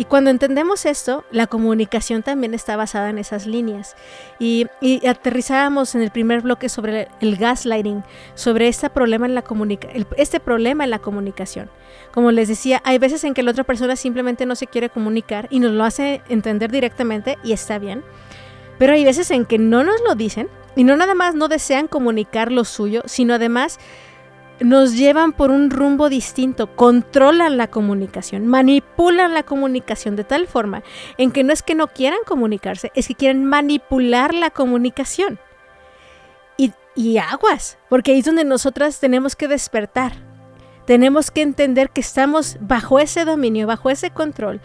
Y 0.00 0.06
cuando 0.06 0.30
entendemos 0.30 0.86
esto, 0.86 1.26
la 1.30 1.46
comunicación 1.46 2.22
también 2.22 2.54
está 2.54 2.74
basada 2.74 3.10
en 3.10 3.18
esas 3.18 3.46
líneas. 3.46 3.96
Y, 4.38 4.66
aterrizábamos 5.06 5.94
en 5.94 6.00
el 6.00 6.10
primer 6.10 6.40
bloque 6.40 6.70
sobre 6.70 7.08
el, 7.20 7.36
gaslighting, 7.36 8.02
sobre 8.34 8.68
este 8.68 8.88
problema, 8.88 9.26
en 9.26 9.34
la 9.34 9.44
este 10.16 10.40
problema 10.40 10.84
en 10.84 10.90
la 10.90 11.00
comunicación. 11.00 11.68
Como 12.12 12.32
les 12.32 12.48
decía, 12.48 12.80
hay 12.86 12.96
veces 12.96 13.24
en 13.24 13.34
que 13.34 13.42
la 13.42 13.50
otra 13.50 13.64
persona 13.64 13.94
simplemente 13.94 14.46
no 14.46 14.56
se 14.56 14.66
quiere 14.66 14.88
comunicar 14.88 15.48
y 15.50 15.58
nos 15.58 15.72
lo 15.72 15.84
hace 15.84 16.22
entender 16.30 16.70
directamente 16.70 17.36
y 17.44 17.52
está 17.52 17.78
bien. 17.78 18.02
Pero 18.78 18.94
hay 18.94 19.04
veces 19.04 19.30
en 19.30 19.44
que 19.44 19.58
no 19.58 19.84
nos 19.84 20.00
lo 20.08 20.14
dicen 20.14 20.48
y 20.76 20.84
no 20.84 20.96
nada 20.96 21.14
más 21.14 21.34
no 21.34 21.46
desean 21.46 21.88
comunicar 21.88 22.50
lo 22.50 22.64
suyo, 22.64 23.02
sino 23.04 23.34
además 23.34 23.78
nos 24.60 24.94
llevan 24.96 25.32
por 25.32 25.50
un 25.50 25.70
rumbo 25.70 26.08
distinto, 26.08 26.74
controlan 26.76 27.56
la 27.56 27.68
comunicación, 27.68 28.46
manipulan 28.46 29.34
la 29.34 29.42
comunicación 29.42 30.16
de 30.16 30.24
tal 30.24 30.46
forma 30.46 30.82
en 31.18 31.32
que 31.32 31.44
no 31.44 31.52
es 31.52 31.62
que 31.62 31.74
no 31.74 31.88
quieran 31.88 32.20
comunicarse, 32.26 32.92
es 32.94 33.08
que 33.08 33.14
quieren 33.14 33.44
manipular 33.44 34.34
la 34.34 34.50
comunicación. 34.50 35.38
Y, 36.56 36.72
y 36.94 37.18
aguas, 37.18 37.78
porque 37.88 38.12
ahí 38.12 38.18
es 38.18 38.26
donde 38.26 38.44
nosotras 38.44 39.00
tenemos 39.00 39.34
que 39.34 39.48
despertar. 39.48 40.12
Tenemos 40.86 41.30
que 41.30 41.42
entender 41.42 41.90
que 41.90 42.00
estamos 42.00 42.58
bajo 42.60 42.98
ese 42.98 43.24
dominio, 43.24 43.66
bajo 43.66 43.90
ese 43.90 44.10
control. 44.10 44.60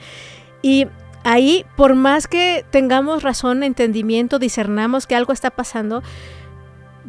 Y 0.61 0.87
ahí, 1.23 1.65
por 1.75 1.95
más 1.95 2.27
que 2.27 2.65
tengamos 2.71 3.23
razón, 3.23 3.63
entendimiento, 3.63 4.39
discernamos 4.39 5.07
que 5.07 5.15
algo 5.15 5.33
está 5.33 5.51
pasando, 5.51 6.03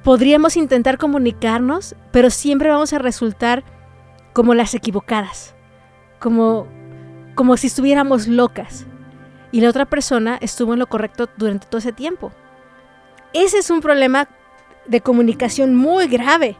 podríamos 0.06 0.56
intentar 0.56 0.98
comunicarnos, 0.98 1.96
pero 2.12 2.30
siempre 2.30 2.68
vamos 2.68 2.92
a 2.92 2.98
resultar 3.00 3.64
como 4.32 4.54
las 4.54 4.72
equivocadas, 4.72 5.56
como, 6.20 6.68
como 7.34 7.56
si 7.56 7.66
estuviéramos 7.66 8.28
locas 8.28 8.86
y 9.50 9.62
la 9.62 9.68
otra 9.68 9.84
persona 9.84 10.38
estuvo 10.40 10.74
en 10.74 10.78
lo 10.78 10.86
correcto 10.86 11.28
durante 11.36 11.66
todo 11.66 11.78
ese 11.78 11.90
tiempo. 11.90 12.30
Ese 13.32 13.58
es 13.58 13.68
un 13.68 13.80
problema 13.80 14.28
de 14.86 15.00
comunicación 15.00 15.74
muy 15.74 16.06
grave. 16.06 16.56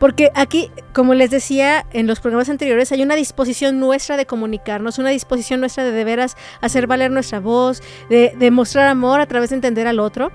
Porque 0.00 0.32
aquí, 0.34 0.72
como 0.92 1.14
les 1.14 1.30
decía 1.30 1.86
en 1.92 2.08
los 2.08 2.18
programas 2.18 2.48
anteriores, 2.48 2.90
hay 2.90 3.04
una 3.04 3.14
disposición 3.14 3.78
nuestra 3.78 4.16
de 4.16 4.26
comunicarnos, 4.26 4.98
una 4.98 5.10
disposición 5.10 5.60
nuestra 5.60 5.84
de 5.84 5.92
de 5.92 6.02
veras 6.02 6.36
hacer 6.60 6.88
valer 6.88 7.12
nuestra 7.12 7.38
voz, 7.38 7.84
de, 8.08 8.34
de 8.36 8.50
mostrar 8.50 8.88
amor 8.88 9.20
a 9.20 9.26
través 9.26 9.50
de 9.50 9.56
entender 9.56 9.86
al 9.86 10.00
otro. 10.00 10.32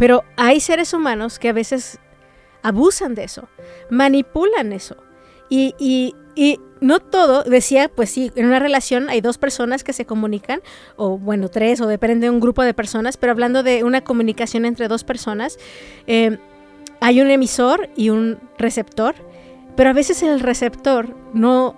Pero 0.00 0.24
hay 0.38 0.60
seres 0.60 0.94
humanos 0.94 1.38
que 1.38 1.50
a 1.50 1.52
veces 1.52 1.98
abusan 2.62 3.14
de 3.14 3.24
eso, 3.24 3.50
manipulan 3.90 4.72
eso. 4.72 4.96
Y, 5.50 5.74
y, 5.78 6.14
y, 6.34 6.58
no 6.80 7.00
todo, 7.00 7.42
decía, 7.42 7.90
pues 7.94 8.08
sí, 8.08 8.32
en 8.34 8.46
una 8.46 8.60
relación 8.60 9.10
hay 9.10 9.20
dos 9.20 9.36
personas 9.36 9.84
que 9.84 9.92
se 9.92 10.06
comunican, 10.06 10.62
o 10.96 11.18
bueno, 11.18 11.50
tres, 11.50 11.82
o 11.82 11.86
depende 11.86 12.28
de 12.28 12.30
un 12.30 12.40
grupo 12.40 12.62
de 12.62 12.72
personas, 12.72 13.18
pero 13.18 13.32
hablando 13.32 13.62
de 13.62 13.84
una 13.84 14.00
comunicación 14.00 14.64
entre 14.64 14.88
dos 14.88 15.04
personas, 15.04 15.58
eh, 16.06 16.38
hay 17.02 17.20
un 17.20 17.30
emisor 17.30 17.90
y 17.94 18.08
un 18.08 18.38
receptor, 18.56 19.14
pero 19.76 19.90
a 19.90 19.92
veces 19.92 20.22
el 20.22 20.40
receptor 20.40 21.14
no, 21.34 21.74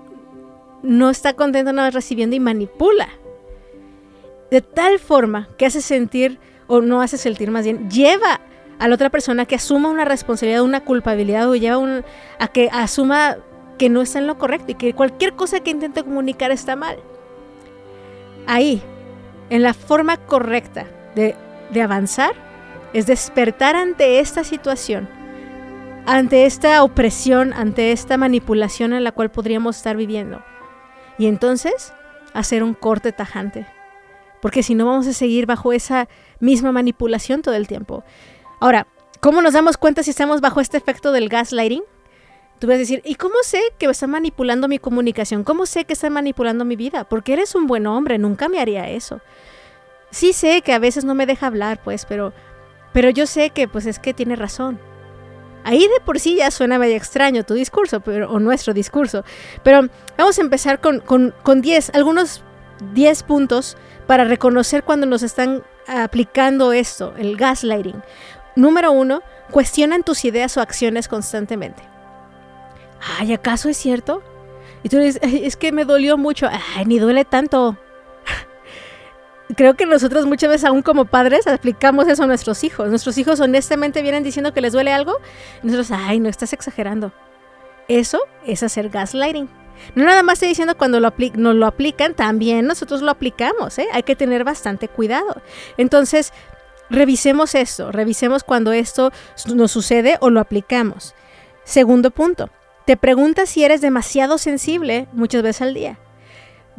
no 0.84 1.10
está 1.10 1.32
contento 1.32 1.72
nada 1.72 1.90
recibiendo 1.90 2.36
y 2.36 2.40
manipula. 2.40 3.08
De 4.52 4.60
tal 4.60 5.00
forma 5.00 5.48
que 5.58 5.66
hace 5.66 5.80
sentir 5.80 6.38
o 6.72 6.80
no 6.80 7.02
hace 7.02 7.18
sentir 7.18 7.50
más 7.50 7.66
bien, 7.66 7.90
lleva 7.90 8.40
a 8.78 8.88
la 8.88 8.94
otra 8.94 9.10
persona 9.10 9.44
que 9.44 9.56
asuma 9.56 9.90
una 9.90 10.06
responsabilidad, 10.06 10.62
una 10.62 10.80
culpabilidad 10.80 11.46
o 11.50 11.54
lleva 11.54 12.02
a 12.38 12.48
que 12.48 12.70
asuma 12.72 13.36
que 13.76 13.90
no 13.90 14.00
está 14.00 14.20
en 14.20 14.26
lo 14.26 14.38
correcto 14.38 14.72
y 14.72 14.76
que 14.76 14.94
cualquier 14.94 15.34
cosa 15.34 15.60
que 15.60 15.70
intente 15.70 16.02
comunicar 16.02 16.50
está 16.50 16.74
mal. 16.74 16.96
Ahí, 18.46 18.82
en 19.50 19.62
la 19.62 19.74
forma 19.74 20.16
correcta 20.16 20.86
de, 21.14 21.36
de 21.72 21.82
avanzar, 21.82 22.32
es 22.94 23.04
despertar 23.04 23.76
ante 23.76 24.20
esta 24.20 24.42
situación, 24.42 25.10
ante 26.06 26.46
esta 26.46 26.82
opresión, 26.82 27.52
ante 27.52 27.92
esta 27.92 28.16
manipulación 28.16 28.94
en 28.94 29.04
la 29.04 29.12
cual 29.12 29.30
podríamos 29.30 29.76
estar 29.76 29.98
viviendo. 29.98 30.42
Y 31.18 31.26
entonces, 31.26 31.92
hacer 32.32 32.62
un 32.62 32.72
corte 32.72 33.12
tajante 33.12 33.66
porque 34.42 34.64
si 34.64 34.74
no 34.74 34.86
vamos 34.86 35.06
a 35.06 35.12
seguir 35.12 35.46
bajo 35.46 35.72
esa 35.72 36.08
misma 36.42 36.72
manipulación 36.72 37.40
todo 37.40 37.54
el 37.54 37.68
tiempo. 37.68 38.04
Ahora, 38.60 38.86
¿cómo 39.20 39.40
nos 39.40 39.54
damos 39.54 39.76
cuenta 39.78 40.02
si 40.02 40.10
estamos 40.10 40.40
bajo 40.40 40.60
este 40.60 40.76
efecto 40.76 41.12
del 41.12 41.28
gaslighting? 41.28 41.84
Tú 42.58 42.66
vas 42.66 42.76
a 42.76 42.78
decir, 42.78 43.00
¿y 43.04 43.14
cómo 43.14 43.34
sé 43.42 43.60
que 43.78 43.86
está 43.86 44.06
manipulando 44.06 44.68
mi 44.68 44.78
comunicación? 44.78 45.44
¿Cómo 45.44 45.66
sé 45.66 45.84
que 45.84 45.94
está 45.94 46.10
manipulando 46.10 46.64
mi 46.64 46.76
vida? 46.76 47.04
Porque 47.04 47.32
eres 47.32 47.54
un 47.54 47.66
buen 47.66 47.86
hombre, 47.86 48.18
nunca 48.18 48.48
me 48.48 48.60
haría 48.60 48.90
eso. 48.90 49.20
Sí 50.10 50.32
sé 50.32 50.62
que 50.62 50.72
a 50.72 50.78
veces 50.78 51.04
no 51.04 51.14
me 51.14 51.26
deja 51.26 51.46
hablar, 51.46 51.80
pues, 51.82 52.06
pero, 52.06 52.32
pero 52.92 53.08
yo 53.10 53.26
sé 53.26 53.50
que 53.50 53.68
pues 53.68 53.86
es 53.86 53.98
que 53.98 54.12
tiene 54.12 54.36
razón. 54.36 54.78
Ahí 55.64 55.80
de 55.80 56.00
por 56.04 56.18
sí 56.18 56.36
ya 56.36 56.50
suena 56.50 56.78
medio 56.78 56.96
extraño 56.96 57.44
tu 57.44 57.54
discurso, 57.54 58.00
pero, 58.00 58.30
o 58.30 58.40
nuestro 58.40 58.74
discurso. 58.74 59.24
Pero 59.62 59.88
vamos 60.18 60.38
a 60.38 60.42
empezar 60.42 60.80
con 60.80 61.62
10, 61.62 61.90
algunos 61.94 62.42
10 62.94 63.22
puntos 63.24 63.76
para 64.06 64.24
reconocer 64.24 64.84
cuando 64.84 65.06
nos 65.06 65.22
están 65.22 65.62
aplicando 65.86 66.72
esto, 66.72 67.14
el 67.16 67.36
gaslighting. 67.36 68.02
Número 68.56 68.92
uno, 68.92 69.22
cuestionan 69.50 70.02
tus 70.02 70.24
ideas 70.24 70.56
o 70.56 70.60
acciones 70.60 71.08
constantemente. 71.08 71.82
Ay, 73.18 73.32
¿acaso 73.32 73.68
es 73.68 73.76
cierto? 73.76 74.22
Y 74.82 74.88
tú 74.88 74.98
dices, 74.98 75.20
es 75.22 75.56
que 75.56 75.72
me 75.72 75.84
dolió 75.84 76.18
mucho. 76.18 76.48
Ay, 76.76 76.84
ni 76.84 76.98
duele 76.98 77.24
tanto. 77.24 77.76
Creo 79.56 79.74
que 79.74 79.86
nosotros 79.86 80.26
muchas 80.26 80.50
veces, 80.50 80.64
aún 80.64 80.82
como 80.82 81.04
padres, 81.04 81.46
aplicamos 81.46 82.08
eso 82.08 82.22
a 82.22 82.26
nuestros 82.26 82.64
hijos. 82.64 82.88
Nuestros 82.88 83.18
hijos 83.18 83.40
honestamente 83.40 84.02
vienen 84.02 84.22
diciendo 84.22 84.52
que 84.52 84.60
les 84.60 84.72
duele 84.72 84.92
algo. 84.92 85.18
Y 85.62 85.66
nosotros, 85.66 85.90
ay, 85.92 86.20
no 86.20 86.28
estás 86.28 86.52
exagerando. 86.52 87.12
Eso 87.88 88.20
es 88.46 88.62
hacer 88.62 88.88
gaslighting. 88.88 89.48
No 89.94 90.04
nada 90.04 90.22
más 90.22 90.34
estoy 90.34 90.48
diciendo 90.48 90.76
cuando 90.76 91.00
lo 91.00 91.12
nos 91.34 91.54
lo 91.54 91.66
aplican, 91.66 92.14
también 92.14 92.66
nosotros 92.66 93.02
lo 93.02 93.10
aplicamos, 93.10 93.78
¿eh? 93.78 93.88
hay 93.92 94.02
que 94.02 94.16
tener 94.16 94.44
bastante 94.44 94.88
cuidado. 94.88 95.42
Entonces, 95.76 96.32
revisemos 96.90 97.54
esto, 97.54 97.92
revisemos 97.92 98.44
cuando 98.44 98.72
esto 98.72 99.12
nos 99.54 99.70
sucede 99.70 100.16
o 100.20 100.30
lo 100.30 100.40
aplicamos. 100.40 101.14
Segundo 101.64 102.10
punto, 102.10 102.50
te 102.86 102.96
preguntas 102.96 103.48
si 103.48 103.64
eres 103.64 103.80
demasiado 103.80 104.38
sensible 104.38 105.08
muchas 105.12 105.42
veces 105.42 105.62
al 105.62 105.74
día. 105.74 105.98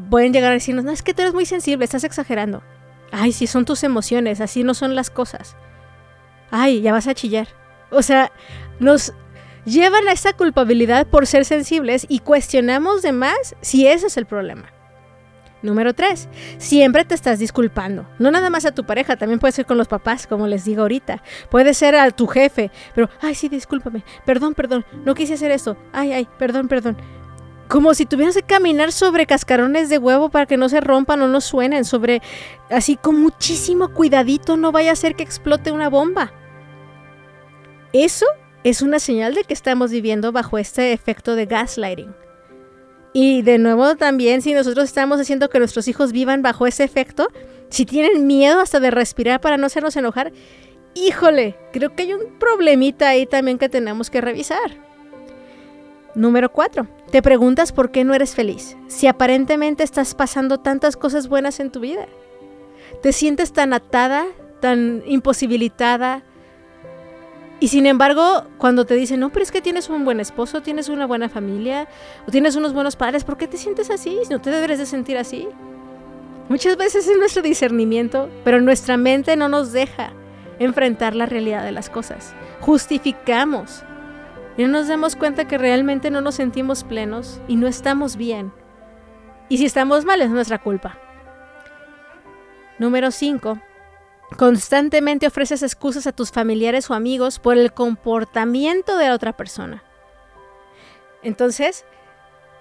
Pueden 0.09 0.33
llegar 0.33 0.51
a 0.51 0.55
decirnos, 0.55 0.83
no, 0.83 0.91
es 0.91 1.01
que 1.01 1.13
tú 1.13 1.21
eres 1.21 1.33
muy 1.33 1.45
sensible, 1.45 1.85
estás 1.85 2.03
exagerando. 2.03 2.63
Ay, 3.11 3.31
si 3.31 3.47
son 3.47 3.65
tus 3.65 3.83
emociones, 3.83 4.41
así 4.41 4.63
no 4.63 4.73
son 4.73 4.95
las 4.95 5.09
cosas. 5.09 5.55
Ay, 6.49 6.81
ya 6.81 6.91
vas 6.91 7.07
a 7.07 7.13
chillar. 7.13 7.47
O 7.91 8.01
sea, 8.01 8.31
nos 8.79 9.13
llevan 9.65 10.07
a 10.07 10.11
esa 10.11 10.33
culpabilidad 10.33 11.07
por 11.07 11.27
ser 11.27 11.45
sensibles 11.45 12.05
y 12.09 12.19
cuestionamos 12.19 13.01
de 13.01 13.11
más 13.11 13.55
si 13.61 13.87
ese 13.87 14.07
es 14.07 14.17
el 14.17 14.25
problema. 14.25 14.73
Número 15.63 15.93
3. 15.93 16.27
Siempre 16.57 17.05
te 17.05 17.15
estás 17.15 17.39
disculpando. 17.39 18.05
No 18.19 18.31
nada 18.31 18.49
más 18.49 18.65
a 18.65 18.73
tu 18.73 18.85
pareja, 18.85 19.15
también 19.15 19.39
puede 19.39 19.53
ser 19.53 19.65
con 19.65 19.77
los 19.77 19.87
papás, 19.87 20.27
como 20.27 20.45
les 20.45 20.65
digo 20.65 20.81
ahorita. 20.81 21.23
Puede 21.49 21.73
ser 21.73 21.95
a 21.95 22.11
tu 22.11 22.27
jefe, 22.27 22.69
pero, 22.93 23.09
ay, 23.21 23.33
sí, 23.33 23.47
discúlpame. 23.47 24.03
Perdón, 24.25 24.53
perdón, 24.53 24.85
no 25.05 25.15
quise 25.15 25.35
hacer 25.35 25.51
eso. 25.51 25.77
Ay, 25.93 26.11
ay, 26.11 26.27
perdón, 26.37 26.67
perdón. 26.67 26.97
Como 27.69 27.93
si 27.93 28.05
tuvieras 28.05 28.35
que 28.35 28.43
caminar 28.43 28.91
sobre 28.91 29.25
cascarones 29.25 29.89
de 29.89 29.97
huevo 29.97 30.29
para 30.29 30.45
que 30.45 30.57
no 30.57 30.67
se 30.67 30.81
rompan 30.81 31.21
o 31.21 31.29
no 31.29 31.39
suenen. 31.39 31.85
Sobre, 31.85 32.21
así 32.69 32.97
con 32.97 33.19
muchísimo 33.21 33.93
cuidadito, 33.93 34.57
no 34.57 34.73
vaya 34.73 34.91
a 34.91 34.97
ser 34.97 35.15
que 35.15 35.23
explote 35.23 35.71
una 35.71 35.89
bomba. 35.89 36.33
Eso 37.93 38.25
es 38.63 38.81
una 38.81 38.99
señal 38.99 39.35
de 39.35 39.43
que 39.43 39.53
estamos 39.53 39.91
viviendo 39.91 40.31
bajo 40.31 40.57
este 40.57 40.93
efecto 40.93 41.35
de 41.35 41.45
gaslighting. 41.45 42.15
Y 43.13 43.43
de 43.43 43.59
nuevo 43.59 43.95
también, 43.95 44.41
si 44.41 44.53
nosotros 44.53 44.85
estamos 44.85 45.19
haciendo 45.19 45.49
que 45.49 45.59
nuestros 45.59 45.87
hijos 45.87 46.11
vivan 46.11 46.41
bajo 46.41 46.65
ese 46.65 46.83
efecto, 46.83 47.27
si 47.69 47.85
tienen 47.85 48.25
miedo 48.25 48.59
hasta 48.59 48.79
de 48.79 48.89
respirar 48.89 49.39
para 49.39 49.57
no 49.57 49.67
hacernos 49.67 49.95
enojar, 49.95 50.31
híjole, 50.95 51.55
creo 51.71 51.95
que 51.95 52.03
hay 52.03 52.13
un 52.13 52.39
problemita 52.39 53.09
ahí 53.09 53.25
también 53.25 53.59
que 53.59 53.69
tenemos 53.69 54.09
que 54.09 54.21
revisar. 54.21 54.81
Número 56.15 56.51
4. 56.51 56.87
Te 57.11 57.21
preguntas 57.21 57.71
por 57.71 57.91
qué 57.91 58.03
no 58.03 58.13
eres 58.13 58.33
feliz, 58.33 58.77
si 58.87 59.07
aparentemente 59.07 59.83
estás 59.83 60.15
pasando 60.15 60.59
tantas 60.59 60.95
cosas 60.95 61.27
buenas 61.27 61.59
en 61.59 61.71
tu 61.71 61.79
vida. 61.79 62.07
Te 63.01 63.13
sientes 63.13 63.51
tan 63.51 63.73
atada, 63.73 64.25
tan 64.59 65.03
imposibilitada, 65.05 66.23
Y 67.59 67.69
sin 67.69 67.85
embargo, 67.85 68.45
cuando 68.57 68.85
te 68.85 68.95
dicen, 68.95 69.19
no, 69.19 69.31
pero 69.31 69.43
es 69.43 69.51
que 69.51 69.61
tienes 69.61 69.89
un 69.89 70.03
buen 70.03 70.19
esposo, 70.19 70.61
tienes 70.61 70.89
una 70.89 71.05
buena 71.05 71.29
familia, 71.29 71.87
o 72.27 72.31
tienes 72.31 72.55
unos 72.55 72.73
buenos 72.73 72.95
padres, 72.95 73.23
¿por 73.23 73.37
qué 73.37 73.47
te 73.47 73.57
sientes 73.57 73.89
así? 73.89 74.19
No 74.29 74.41
te 74.41 74.49
deberes 74.49 74.79
de 74.79 74.85
sentir 74.85 75.17
así. 75.17 75.47
Muchas 76.49 76.75
veces 76.75 77.07
es 77.07 77.17
nuestro 77.17 77.41
discernimiento, 77.41 78.29
pero 78.43 78.59
nuestra 78.59 78.97
mente 78.97 79.37
no 79.37 79.47
nos 79.47 79.71
deja 79.71 80.11
enfrentar 80.59 81.15
la 81.15 81.25
realidad 81.25 81.63
de 81.63 81.71
las 81.71 81.89
cosas. 81.89 82.35
Justificamos. 82.59 83.83
Y 84.57 84.63
no 84.63 84.67
nos 84.67 84.87
damos 84.87 85.15
cuenta 85.15 85.47
que 85.47 85.57
realmente 85.57 86.11
no 86.11 86.21
nos 86.21 86.35
sentimos 86.35 86.83
plenos 86.83 87.39
y 87.47 87.55
no 87.55 87.67
estamos 87.67 88.17
bien. 88.17 88.51
Y 89.49 89.57
si 89.57 89.65
estamos 89.65 90.05
mal 90.05 90.21
es 90.21 90.29
nuestra 90.29 90.59
culpa. 90.59 90.97
Número 92.77 93.09
5. 93.09 93.59
Constantemente 94.37 95.27
ofreces 95.27 95.63
excusas 95.63 96.07
a 96.07 96.11
tus 96.11 96.31
familiares 96.31 96.89
o 96.89 96.93
amigos 96.93 97.39
por 97.39 97.57
el 97.57 97.73
comportamiento 97.73 98.97
de 98.97 99.07
la 99.07 99.15
otra 99.15 99.33
persona. 99.33 99.83
Entonces, 101.21 101.85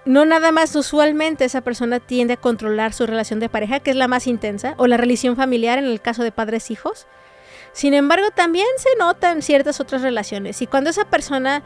no 0.05 0.25
nada 0.25 0.51
más 0.51 0.75
usualmente 0.75 1.45
esa 1.45 1.61
persona 1.61 1.99
tiende 1.99 2.33
a 2.33 2.37
controlar 2.37 2.93
su 2.93 3.05
relación 3.05 3.39
de 3.39 3.49
pareja, 3.49 3.79
que 3.79 3.91
es 3.91 3.95
la 3.95 4.07
más 4.07 4.27
intensa, 4.27 4.75
o 4.77 4.87
la 4.87 4.97
relación 4.97 5.35
familiar 5.35 5.79
en 5.79 5.85
el 5.85 6.01
caso 6.01 6.23
de 6.23 6.31
padres-hijos. 6.31 7.07
Sin 7.71 7.93
embargo, 7.93 8.27
también 8.31 8.67
se 8.77 8.95
notan 8.97 9.41
ciertas 9.41 9.79
otras 9.79 10.01
relaciones. 10.01 10.61
Y 10.61 10.67
cuando 10.67 10.89
esa 10.89 11.05
persona 11.05 11.63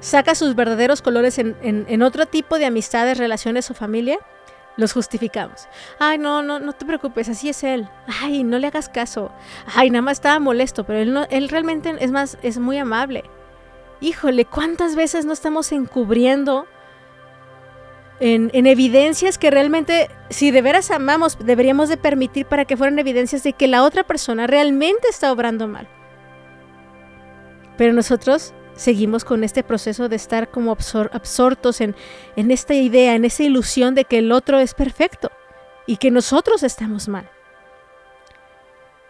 saca 0.00 0.34
sus 0.34 0.54
verdaderos 0.54 1.02
colores 1.02 1.38
en, 1.38 1.56
en 1.60 2.02
otro 2.02 2.26
tipo 2.26 2.58
de 2.58 2.66
amistades, 2.66 3.18
relaciones 3.18 3.70
o 3.70 3.74
familia, 3.74 4.18
los 4.80 4.92
justificamos. 4.92 5.68
Ay, 5.98 6.18
no, 6.18 6.42
no, 6.42 6.58
no 6.58 6.72
te 6.72 6.84
preocupes, 6.84 7.28
así 7.28 7.48
es 7.48 7.62
él. 7.62 7.88
Ay, 8.20 8.42
no 8.42 8.58
le 8.58 8.66
hagas 8.66 8.88
caso. 8.88 9.30
Ay, 9.74 9.90
nada 9.90 10.02
más 10.02 10.18
estaba 10.18 10.40
molesto, 10.40 10.84
pero 10.84 10.98
él, 10.98 11.12
no, 11.12 11.26
él 11.30 11.48
realmente 11.48 11.94
es 12.00 12.10
más, 12.10 12.38
es 12.42 12.58
muy 12.58 12.78
amable. 12.78 13.24
Híjole, 14.00 14.46
¿cuántas 14.46 14.96
veces 14.96 15.26
no 15.26 15.32
estamos 15.32 15.70
encubriendo 15.72 16.66
en, 18.18 18.50
en, 18.54 18.66
evidencias 18.66 19.38
que 19.38 19.50
realmente, 19.50 20.10
si 20.30 20.50
de 20.50 20.62
veras 20.62 20.90
amamos, 20.90 21.38
deberíamos 21.38 21.88
de 21.88 21.96
permitir 21.96 22.46
para 22.46 22.64
que 22.64 22.76
fueran 22.76 22.98
evidencias 22.98 23.42
de 23.42 23.52
que 23.52 23.68
la 23.68 23.84
otra 23.84 24.04
persona 24.04 24.46
realmente 24.46 25.08
está 25.08 25.30
obrando 25.30 25.68
mal? 25.68 25.86
Pero 27.76 27.92
nosotros 27.92 28.54
seguimos 28.80 29.24
con 29.26 29.44
este 29.44 29.62
proceso 29.62 30.08
de 30.08 30.16
estar 30.16 30.50
como 30.50 30.72
absortos 30.72 31.80
en, 31.82 31.94
en 32.34 32.50
esta 32.50 32.72
idea, 32.72 33.14
en 33.14 33.26
esa 33.26 33.42
ilusión 33.42 33.94
de 33.94 34.06
que 34.06 34.18
el 34.18 34.32
otro 34.32 34.58
es 34.58 34.72
perfecto 34.72 35.30
y 35.86 35.98
que 35.98 36.10
nosotros 36.10 36.62
estamos 36.62 37.06
mal. 37.06 37.28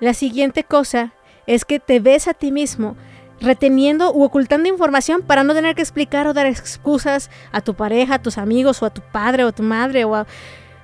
La 0.01 0.13
siguiente 0.13 0.65
cosa 0.65 1.13
es 1.47 1.65
que 1.65 1.79
te 1.79 2.01
ves 2.01 2.27
a 2.27 2.35
ti 2.35 2.51
mismo 2.51 2.97
reteniendo 3.41 4.13
u 4.13 4.25
ocultando 4.25 4.69
información 4.69 5.23
para 5.23 5.45
no 5.45 5.55
tener 5.55 5.77
que 5.77 5.83
explicar 5.83 6.27
o 6.27 6.35
dar 6.35 6.47
excusas 6.47 7.31
a 7.53 7.61
tu 7.61 7.75
pareja, 7.75 8.15
a 8.15 8.23
tus 8.23 8.39
amigos 8.39 8.83
o 8.83 8.87
a 8.87 8.91
tu 8.91 9.03
padre 9.13 9.45
o 9.45 9.49
a 9.49 9.53
tu 9.53 9.63
madre 9.63 10.05
o 10.05 10.27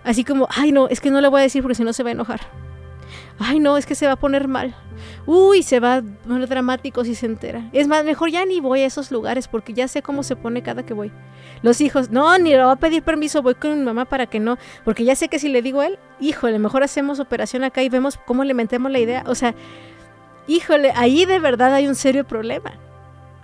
así 0.05 0.23
como, 0.23 0.47
ay 0.51 0.71
no, 0.71 0.87
es 0.89 1.01
que 1.01 1.11
no 1.11 1.21
le 1.21 1.27
voy 1.27 1.41
a 1.41 1.43
decir 1.43 1.61
porque 1.61 1.75
si 1.75 1.83
no 1.83 1.93
se 1.93 2.05
va 2.05 2.11
a 2.11 2.13
enojar. 2.13 2.66
Ay 3.39 3.61
no, 3.61 3.77
es 3.77 3.87
que 3.87 3.95
se 3.95 4.07
va 4.07 4.13
a 4.13 4.17
poner 4.17 4.49
mal 4.49 4.75
uy, 5.27 5.63
se 5.63 5.81
va 5.81 5.97
a 5.97 6.03
poner 6.03 6.49
dramático 6.49 7.05
si 7.05 7.15
se 7.15 7.27
entera. 7.27 7.69
Es 7.73 7.89
más, 7.89 8.05
mejor 8.05 8.31
ya 8.31 8.45
ni 8.45 8.61
voy 8.61 8.81
a 8.81 8.87
esos 8.87 9.11
lugares 9.11 9.49
porque 9.49 9.73
ya 9.73 9.89
sé 9.89 10.03
cómo 10.03 10.23
se 10.23 10.37
pone 10.37 10.63
cada 10.63 10.85
que 10.85 10.95
voy. 10.95 11.13
Los 11.63 11.81
hijos, 11.81 12.11
no, 12.11 12.39
ni 12.39 12.51
le 12.51 12.63
voy 12.63 12.73
a 12.73 12.77
pedir 12.77 13.03
permiso, 13.03 13.43
voy 13.43 13.55
con 13.55 13.79
mi 13.79 13.85
mamá 13.85 14.05
para 14.05 14.27
que 14.27 14.41
no, 14.41 14.59
porque 14.85 15.05
ya 15.05 15.17
sé 15.17 15.29
que 15.29 15.39
si 15.39 15.49
le 15.49 15.63
digo 15.63 15.81
a 15.81 15.87
él, 15.87 15.99
híjole, 16.21 16.59
mejor 16.59 16.83
hacemos 16.83 17.21
operación 17.21 17.65
acá 17.65 17.83
y 17.83 17.89
vemos 17.89 18.19
cómo 18.25 18.45
le 18.45 18.55
metemos 18.55 18.91
la 18.91 18.99
idea. 18.99 19.25
O 19.27 19.35
sea, 19.35 19.55
híjole, 20.47 20.93
ahí 20.95 21.25
de 21.25 21.39
verdad 21.39 21.75
hay 21.75 21.87
un 21.87 21.95
serio 21.95 22.25
problema. 22.25 22.73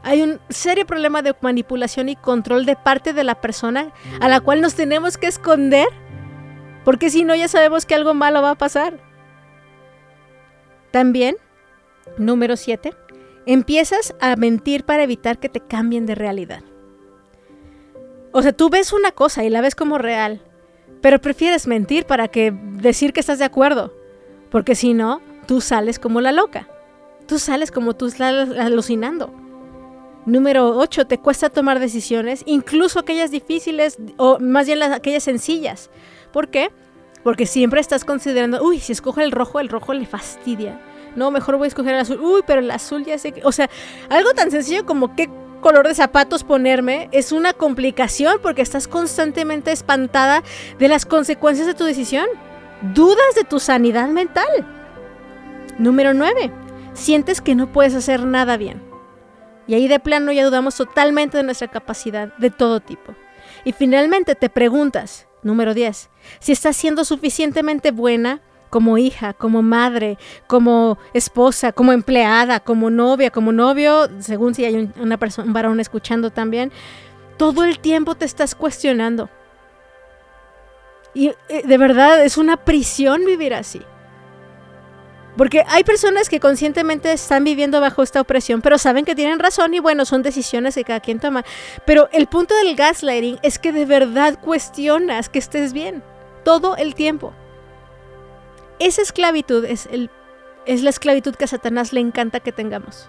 Hay 0.05 0.23
un 0.23 0.41
serio 0.49 0.85
problema 0.85 1.23
de 1.23 1.35
manipulación 1.41 2.09
y 2.09 2.17
control 2.17 2.67
de 2.67 2.75
parte 2.75 3.13
de 3.13 3.23
la 3.23 3.37
persona 3.37 3.93
a 4.21 4.29
la 4.29 4.41
cual 4.41 4.61
nos 4.61 4.75
tenemos 4.75 5.17
que 5.17 5.29
esconder, 5.29 5.87
porque 6.85 7.09
si 7.09 7.23
no 7.23 7.37
ya 7.37 7.47
sabemos 7.47 7.87
que 7.87 7.95
algo 7.95 8.13
malo 8.13 8.43
va 8.43 8.51
a 8.51 8.55
pasar. 8.57 9.12
También, 10.93 11.37
número 12.19 12.57
7, 12.57 12.95
empiezas 13.47 14.15
a 14.21 14.37
mentir 14.37 14.85
para 14.85 15.03
evitar 15.03 15.39
que 15.39 15.49
te 15.49 15.61
cambien 15.61 16.07
de 16.07 16.15
realidad. 16.15 16.63
O 18.33 18.43
sea, 18.43 18.53
tú 18.53 18.71
ves 18.71 18.93
una 18.93 19.11
cosa 19.13 19.45
y 19.45 19.51
la 19.51 19.61
ves 19.61 19.75
como 19.75 19.99
real, 19.99 20.41
pero 21.01 21.21
prefieres 21.21 21.67
mentir 21.67 22.07
para 22.07 22.29
que 22.29 22.53
decir 22.53 23.13
que 23.13 23.21
estás 23.21 23.39
de 23.39 23.45
acuerdo, 23.45 23.93
porque 24.51 24.75
si 24.75 24.95
no, 24.95 25.21
tú 25.47 25.61
sales 25.61 25.99
como 25.99 26.21
la 26.21 26.33
loca. 26.33 26.69
Tú 27.27 27.39
sales 27.39 27.71
como 27.71 27.95
tú 27.95 28.07
estás 28.07 28.51
alucinando. 28.59 29.33
Número 30.27 30.77
8, 30.79 31.07
te 31.07 31.19
cuesta 31.19 31.51
tomar 31.51 31.81
decisiones, 31.81 32.43
incluso 32.47 33.01
aquellas 33.01 33.31
difíciles 33.31 33.99
o 34.19 34.39
más 34.39 34.67
bien 34.67 34.79
las, 34.79 34.93
aquellas 34.93 35.25
sencillas. 35.25 35.91
¿Por 36.33 36.49
qué? 36.49 36.71
Porque 37.23 37.47
siempre 37.47 37.81
estás 37.81 38.05
considerando, 38.05 38.63
uy, 38.63 38.81
si 38.81 38.93
escojo 38.93 39.21
el 39.21 39.33
rojo, 39.33 39.61
el 39.61 39.69
rojo 39.69 39.95
le 39.95 40.07
fastidia. 40.07 40.81
No, 41.15 41.31
mejor 41.31 41.57
voy 41.57 41.67
a 41.67 41.69
escoger 41.69 41.95
el 41.95 42.01
azul. 42.01 42.21
Uy, 42.21 42.43
pero 42.47 42.61
el 42.61 42.71
azul 42.71 43.05
ya 43.05 43.19
sé 43.19 43.33
que... 43.33 43.45
O 43.45 43.53
sea, 43.53 43.69
algo 44.09 44.33
tan 44.33 44.51
sencillo 44.51 44.87
como 44.87 45.15
qué 45.15 45.29
color 45.61 45.87
de 45.87 45.95
zapatos 45.95 46.43
ponerme 46.43 47.09
es 47.13 47.33
una 47.33 47.53
complicación 47.53 48.39
porque 48.43 48.63
estás 48.63 48.89
constantemente 48.89 49.73
espantada 49.73 50.43
de 50.79 50.89
las 50.89 51.07
consecuencias 51.07 51.67
de 51.67 51.75
tu 51.75 51.85
decisión. 51.85 52.27
Dudas 52.95 53.35
de 53.37 53.45
tu 53.45 53.61
sanidad 53.61 54.09
mental. 54.09 54.49
Número 55.79 56.15
9. 56.15 56.51
Sientes 56.95 57.41
que 57.41 57.55
no 57.55 57.73
puedes 57.73 57.95
hacer 57.95 58.25
nada 58.25 58.57
bien. 58.57 58.83
Y 59.67 59.75
ahí 59.75 59.87
de 59.87 60.01
plano 60.01 60.33
ya 60.33 60.45
dudamos 60.45 60.75
totalmente 60.75 61.37
de 61.37 61.45
nuestra 61.45 61.69
capacidad 61.69 62.35
de 62.37 62.51
todo 62.51 62.81
tipo. 62.81 63.15
Y 63.65 63.73
finalmente 63.73 64.35
te 64.35 64.51
preguntas, 64.51 65.29
Número 65.43 65.75
10. 65.75 66.11
Si 66.39 66.53
estás 66.53 66.77
siendo 66.77 67.05
suficientemente 67.05 67.91
buena 67.91 68.41
como 68.71 68.97
hija, 68.97 69.35
como 69.35 69.61
madre, 69.61 70.17
como 70.47 70.97
esposa, 71.13 71.73
como 71.73 71.93
empleada, 71.93 72.61
como 72.61 72.89
novia, 72.89 73.31
como 73.31 73.53
novio, 73.53 74.09
según 74.21 74.55
si 74.55 74.65
hay 74.65 74.91
una 74.99 75.19
persona, 75.19 75.47
un 75.47 75.53
varón 75.53 75.79
escuchando 75.79 76.31
también, 76.31 76.73
todo 77.37 77.65
el 77.65 77.81
tiempo 77.81 78.15
te 78.15 78.25
estás 78.25 78.55
cuestionando. 78.55 79.29
Y 81.13 81.29
eh, 81.49 81.63
de 81.65 81.79
verdad 81.79 82.25
es 82.25 82.39
una 82.39 82.57
prisión 82.57 83.27
vivir 83.27 83.53
así. 83.53 83.83
Porque 85.37 85.65
hay 85.67 85.83
personas 85.83 86.29
que 86.29 86.41
conscientemente 86.41 87.11
están 87.13 87.45
viviendo 87.45 87.81
bajo 87.81 88.03
esta 88.03 88.21
opresión, 88.21 88.61
pero 88.61 88.77
saben 88.77 89.05
que 89.05 89.15
tienen 89.15 89.39
razón 89.39 89.73
y 89.73 89.79
bueno, 89.79 90.05
son 90.05 90.23
decisiones 90.23 90.75
que 90.75 90.85
cada 90.85 91.01
quien 91.01 91.21
toma. 91.21 91.45
Pero 91.87 92.09
el 92.13 92.27
punto 92.27 92.55
del 92.55 92.77
gaslighting 92.77 93.39
es 93.43 93.59
que 93.59 93.73
de 93.73 93.87
verdad 93.87 94.39
cuestionas 94.41 95.29
que 95.29 95.39
estés 95.39 95.73
bien 95.73 96.03
todo 96.45 96.77
el 96.77 96.95
tiempo. 96.95 97.33
Esa 98.79 99.01
esclavitud 99.01 99.65
es, 99.65 99.89
el, 99.91 100.11
es 100.67 100.83
la 100.83 100.91
esclavitud 100.91 101.35
que 101.35 101.45
a 101.45 101.49
Satanás 101.49 101.93
le 101.93 102.01
encanta 102.01 102.41
que 102.41 102.53
tengamos. 102.53 103.09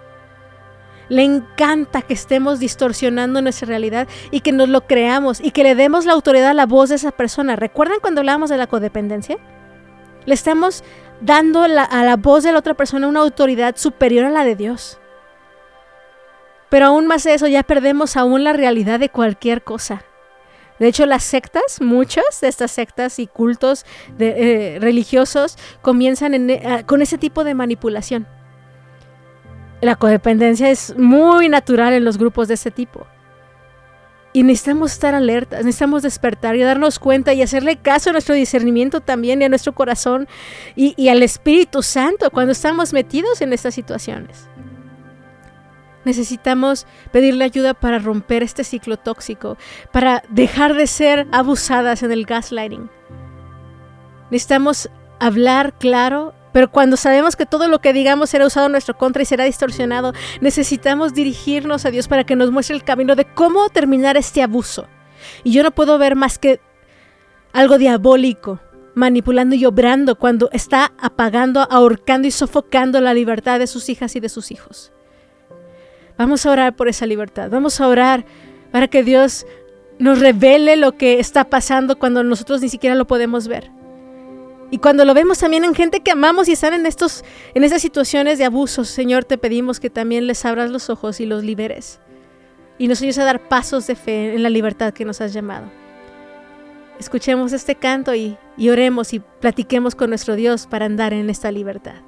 Le 1.10 1.22
encanta 1.22 2.00
que 2.00 2.14
estemos 2.14 2.58
distorsionando 2.58 3.42
nuestra 3.42 3.66
realidad 3.66 4.08
y 4.30 4.40
que 4.40 4.52
nos 4.52 4.70
lo 4.70 4.86
creamos 4.86 5.40
y 5.40 5.50
que 5.50 5.62
le 5.62 5.74
demos 5.74 6.06
la 6.06 6.14
autoridad 6.14 6.50
a 6.50 6.54
la 6.54 6.64
voz 6.64 6.88
de 6.88 6.94
esa 6.94 7.10
persona. 7.10 7.56
¿Recuerdan 7.56 7.98
cuando 8.00 8.22
hablábamos 8.22 8.48
de 8.48 8.56
la 8.56 8.66
codependencia? 8.66 9.36
Le 10.24 10.32
estamos 10.32 10.82
dando 11.20 11.62
a 11.62 11.68
la 11.68 12.16
voz 12.16 12.44
de 12.44 12.52
la 12.52 12.58
otra 12.58 12.74
persona 12.74 13.08
una 13.08 13.20
autoridad 13.20 13.76
superior 13.76 14.24
a 14.24 14.30
la 14.30 14.44
de 14.44 14.56
Dios. 14.56 14.98
Pero 16.68 16.86
aún 16.86 17.06
más 17.06 17.24
eso, 17.26 17.46
ya 17.46 17.62
perdemos 17.62 18.16
aún 18.16 18.42
la 18.44 18.52
realidad 18.52 18.98
de 18.98 19.08
cualquier 19.08 19.62
cosa. 19.62 20.02
De 20.78 20.88
hecho, 20.88 21.06
las 21.06 21.22
sectas, 21.22 21.80
muchas 21.80 22.40
de 22.40 22.48
estas 22.48 22.72
sectas 22.72 23.18
y 23.18 23.26
cultos 23.26 23.86
de, 24.18 24.74
eh, 24.74 24.78
religiosos 24.80 25.56
comienzan 25.82 26.50
eh, 26.50 26.82
con 26.86 27.00
ese 27.00 27.16
tipo 27.16 27.44
de 27.44 27.54
manipulación. 27.54 28.26
La 29.80 29.96
codependencia 29.96 30.68
es 30.70 30.96
muy 30.96 31.48
natural 31.48 31.92
en 31.92 32.04
los 32.04 32.18
grupos 32.18 32.48
de 32.48 32.54
ese 32.54 32.70
tipo. 32.70 33.06
Y 34.34 34.42
necesitamos 34.42 34.90
estar 34.90 35.14
alertas, 35.14 35.64
necesitamos 35.64 36.02
despertar 36.02 36.56
y 36.56 36.62
darnos 36.62 36.98
cuenta 36.98 37.32
y 37.32 37.40
hacerle 37.40 37.76
caso 37.76 38.10
a 38.10 38.12
nuestro 38.12 38.34
discernimiento 38.34 39.00
también 39.00 39.40
y 39.40 39.44
a 39.44 39.48
nuestro 39.48 39.74
corazón 39.74 40.26
y, 40.74 40.92
y 40.96 41.08
al 41.08 41.22
Espíritu 41.22 41.84
Santo 41.84 42.30
cuando 42.32 42.50
estamos 42.50 42.92
metidos 42.92 43.40
en 43.42 43.52
estas 43.52 43.76
situaciones. 43.76 44.48
Necesitamos 46.04 46.86
pedirle 47.12 47.44
ayuda 47.44 47.74
para 47.74 48.00
romper 48.00 48.42
este 48.42 48.64
ciclo 48.64 48.96
tóxico, 48.96 49.56
para 49.92 50.24
dejar 50.28 50.74
de 50.74 50.88
ser 50.88 51.28
abusadas 51.30 52.02
en 52.02 52.10
el 52.10 52.26
gaslighting. 52.26 52.90
Necesitamos 54.30 54.90
hablar 55.20 55.78
claro 55.78 56.34
pero 56.54 56.70
cuando 56.70 56.96
sabemos 56.96 57.34
que 57.34 57.46
todo 57.46 57.66
lo 57.66 57.80
que 57.80 57.92
digamos 57.92 58.30
será 58.30 58.46
usado 58.46 58.66
en 58.66 58.72
nuestro 58.72 58.96
contra 58.96 59.24
y 59.24 59.26
será 59.26 59.42
distorsionado, 59.42 60.12
necesitamos 60.40 61.12
dirigirnos 61.12 61.84
a 61.84 61.90
Dios 61.90 62.06
para 62.06 62.22
que 62.22 62.36
nos 62.36 62.52
muestre 62.52 62.76
el 62.76 62.84
camino 62.84 63.16
de 63.16 63.24
cómo 63.24 63.68
terminar 63.70 64.16
este 64.16 64.40
abuso. 64.40 64.86
Y 65.42 65.50
yo 65.50 65.64
no 65.64 65.72
puedo 65.72 65.98
ver 65.98 66.14
más 66.14 66.38
que 66.38 66.60
algo 67.52 67.76
diabólico 67.76 68.60
manipulando 68.94 69.56
y 69.56 69.64
obrando 69.64 70.14
cuando 70.14 70.48
está 70.52 70.92
apagando, 71.00 71.66
ahorcando 71.68 72.28
y 72.28 72.30
sofocando 72.30 73.00
la 73.00 73.14
libertad 73.14 73.58
de 73.58 73.66
sus 73.66 73.88
hijas 73.88 74.14
y 74.14 74.20
de 74.20 74.28
sus 74.28 74.52
hijos. 74.52 74.92
Vamos 76.16 76.46
a 76.46 76.52
orar 76.52 76.76
por 76.76 76.86
esa 76.86 77.04
libertad. 77.04 77.50
Vamos 77.50 77.80
a 77.80 77.88
orar 77.88 78.24
para 78.70 78.86
que 78.86 79.02
Dios 79.02 79.44
nos 79.98 80.20
revele 80.20 80.76
lo 80.76 80.92
que 80.92 81.18
está 81.18 81.50
pasando 81.50 81.98
cuando 81.98 82.22
nosotros 82.22 82.62
ni 82.62 82.68
siquiera 82.68 82.94
lo 82.94 83.08
podemos 83.08 83.48
ver. 83.48 83.72
Y 84.74 84.78
cuando 84.78 85.04
lo 85.04 85.14
vemos 85.14 85.38
también 85.38 85.62
en 85.62 85.72
gente 85.72 86.00
que 86.00 86.10
amamos 86.10 86.48
y 86.48 86.52
están 86.52 86.74
en, 86.74 86.84
estos, 86.84 87.24
en 87.54 87.62
estas 87.62 87.80
situaciones 87.80 88.38
de 88.38 88.44
abusos, 88.44 88.88
Señor, 88.88 89.24
te 89.24 89.38
pedimos 89.38 89.78
que 89.78 89.88
también 89.88 90.26
les 90.26 90.44
abras 90.44 90.68
los 90.68 90.90
ojos 90.90 91.20
y 91.20 91.26
los 91.26 91.44
liberes. 91.44 92.00
Y 92.76 92.88
nos 92.88 93.00
ayudes 93.00 93.18
a 93.18 93.24
dar 93.24 93.48
pasos 93.48 93.86
de 93.86 93.94
fe 93.94 94.34
en 94.34 94.42
la 94.42 94.50
libertad 94.50 94.92
que 94.92 95.04
nos 95.04 95.20
has 95.20 95.32
llamado. 95.32 95.70
Escuchemos 96.98 97.52
este 97.52 97.76
canto 97.76 98.16
y, 98.16 98.36
y 98.56 98.68
oremos 98.70 99.14
y 99.14 99.20
platiquemos 99.20 99.94
con 99.94 100.08
nuestro 100.08 100.34
Dios 100.34 100.66
para 100.66 100.86
andar 100.86 101.12
en 101.12 101.30
esta 101.30 101.52
libertad. 101.52 102.02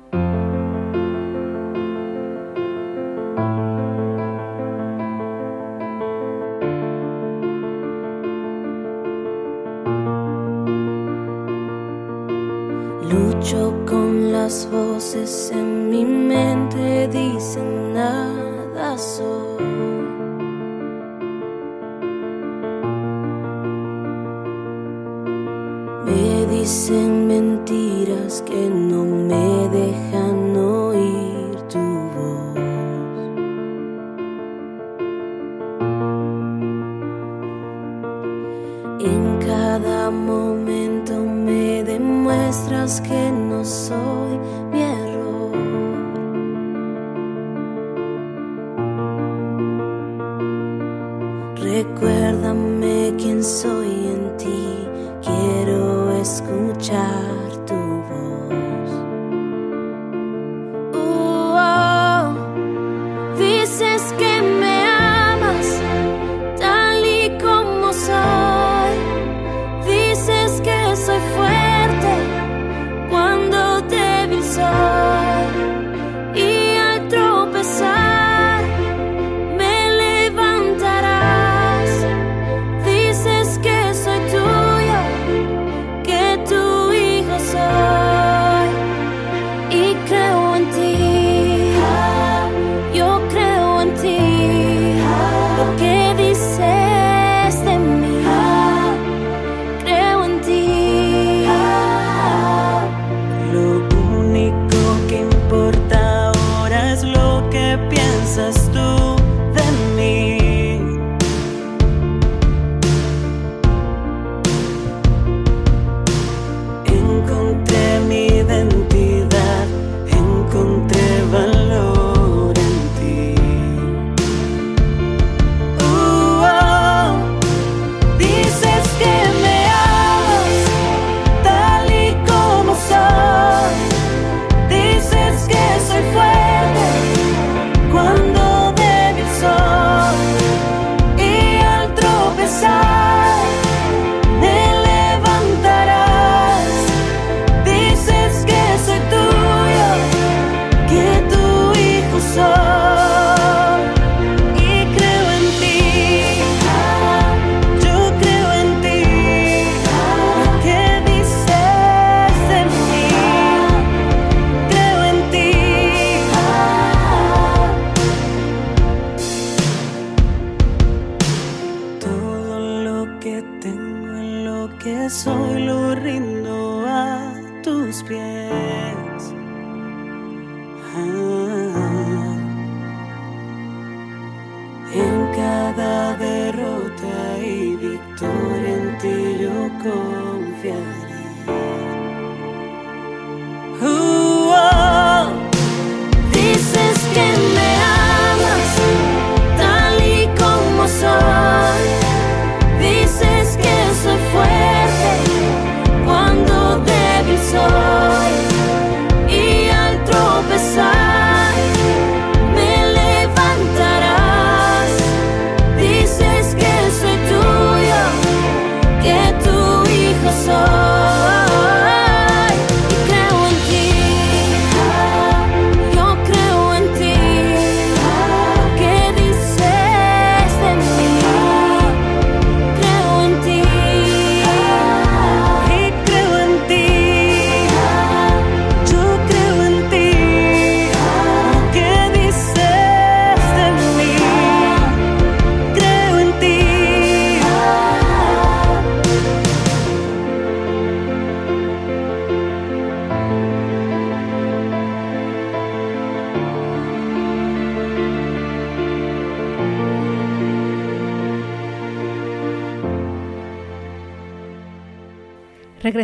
las 14.47 14.71
voces 14.71 15.51
en 15.53 15.91
mi 15.91 16.05
mente 16.05 17.09
dicen 17.09 17.95
nada 17.95 18.97
soy. 18.97 19.36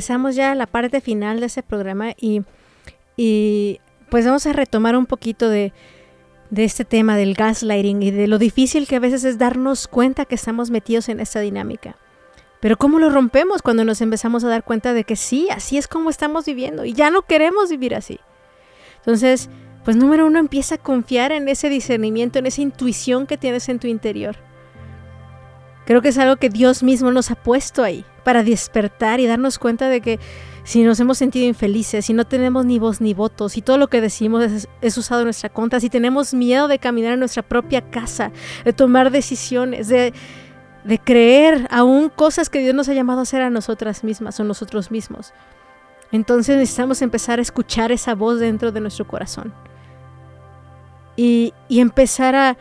regresamos 0.02 0.34
ya 0.34 0.50
a 0.50 0.54
la 0.56 0.66
parte 0.66 1.00
final 1.00 1.38
de 1.38 1.46
ese 1.46 1.62
programa 1.62 2.10
y, 2.20 2.42
y 3.16 3.78
pues 4.10 4.26
vamos 4.26 4.44
a 4.46 4.52
retomar 4.52 4.96
un 4.96 5.06
poquito 5.06 5.48
de, 5.48 5.72
de 6.50 6.64
este 6.64 6.84
tema 6.84 7.16
del 7.16 7.34
gaslighting 7.34 8.02
y 8.02 8.10
de 8.10 8.26
lo 8.26 8.38
difícil 8.38 8.88
que 8.88 8.96
a 8.96 8.98
veces 8.98 9.22
es 9.22 9.38
darnos 9.38 9.86
cuenta 9.86 10.24
que 10.24 10.34
estamos 10.34 10.70
metidos 10.70 11.08
en 11.08 11.20
esta 11.20 11.38
dinámica. 11.38 11.94
Pero 12.58 12.76
¿cómo 12.76 12.98
lo 12.98 13.10
rompemos 13.10 13.62
cuando 13.62 13.84
nos 13.84 14.00
empezamos 14.00 14.42
a 14.42 14.48
dar 14.48 14.64
cuenta 14.64 14.92
de 14.92 15.04
que 15.04 15.14
sí, 15.14 15.46
así 15.52 15.78
es 15.78 15.86
como 15.86 16.10
estamos 16.10 16.46
viviendo 16.46 16.84
y 16.84 16.94
ya 16.94 17.10
no 17.10 17.22
queremos 17.22 17.70
vivir 17.70 17.94
así? 17.94 18.18
Entonces, 18.98 19.50
pues 19.84 19.96
número 19.96 20.26
uno, 20.26 20.40
empieza 20.40 20.74
a 20.74 20.78
confiar 20.78 21.30
en 21.30 21.46
ese 21.46 21.68
discernimiento, 21.68 22.40
en 22.40 22.46
esa 22.46 22.60
intuición 22.60 23.28
que 23.28 23.36
tienes 23.36 23.68
en 23.68 23.78
tu 23.78 23.86
interior. 23.86 24.34
Creo 25.84 26.00
que 26.00 26.08
es 26.08 26.18
algo 26.18 26.36
que 26.36 26.48
Dios 26.48 26.82
mismo 26.82 27.10
nos 27.10 27.30
ha 27.30 27.34
puesto 27.34 27.82
ahí 27.82 28.04
para 28.24 28.42
despertar 28.44 29.20
y 29.20 29.26
darnos 29.26 29.58
cuenta 29.58 29.88
de 29.88 30.00
que 30.00 30.20
si 30.64 30.84
nos 30.84 31.00
hemos 31.00 31.18
sentido 31.18 31.46
infelices, 31.46 32.06
si 32.06 32.12
no 32.12 32.24
tenemos 32.24 32.64
ni 32.64 32.78
voz 32.78 33.00
ni 33.00 33.14
voto, 33.14 33.48
si 33.48 33.62
todo 33.62 33.78
lo 33.78 33.88
que 33.88 34.00
decimos 34.00 34.68
es, 34.80 34.98
usado 34.98 35.22
en 35.22 35.26
nuestra 35.26 35.48
contra, 35.48 35.80
si 35.80 35.90
tenemos 35.90 36.34
miedo 36.34 36.68
de 36.68 36.78
caminar 36.78 37.14
en 37.14 37.18
nuestra 37.18 37.42
propia 37.42 37.80
casa, 37.90 38.30
de 38.64 38.72
tomar 38.72 39.10
decisiones, 39.10 39.88
de, 39.88 40.12
de 40.84 40.98
creer 40.98 41.66
aún 41.70 42.10
cosas 42.10 42.48
que 42.48 42.60
Dios 42.60 42.74
nos 42.74 42.88
ha 42.88 42.94
llamado 42.94 43.20
a 43.20 43.22
hacer 43.22 43.42
a 43.42 43.50
nosotras 43.50 44.04
mismas 44.04 44.38
o 44.38 44.44
nosotros 44.44 44.92
mismos. 44.92 45.32
Entonces 46.12 46.56
necesitamos 46.56 47.02
empezar 47.02 47.40
a 47.40 47.42
escuchar 47.42 47.90
esa 47.90 48.14
voz 48.14 48.38
dentro 48.38 48.70
de 48.70 48.80
nuestro 48.80 49.06
corazón 49.06 49.52
y, 51.16 51.52
y 51.68 51.80
empezar 51.80 52.36
a, 52.36 52.56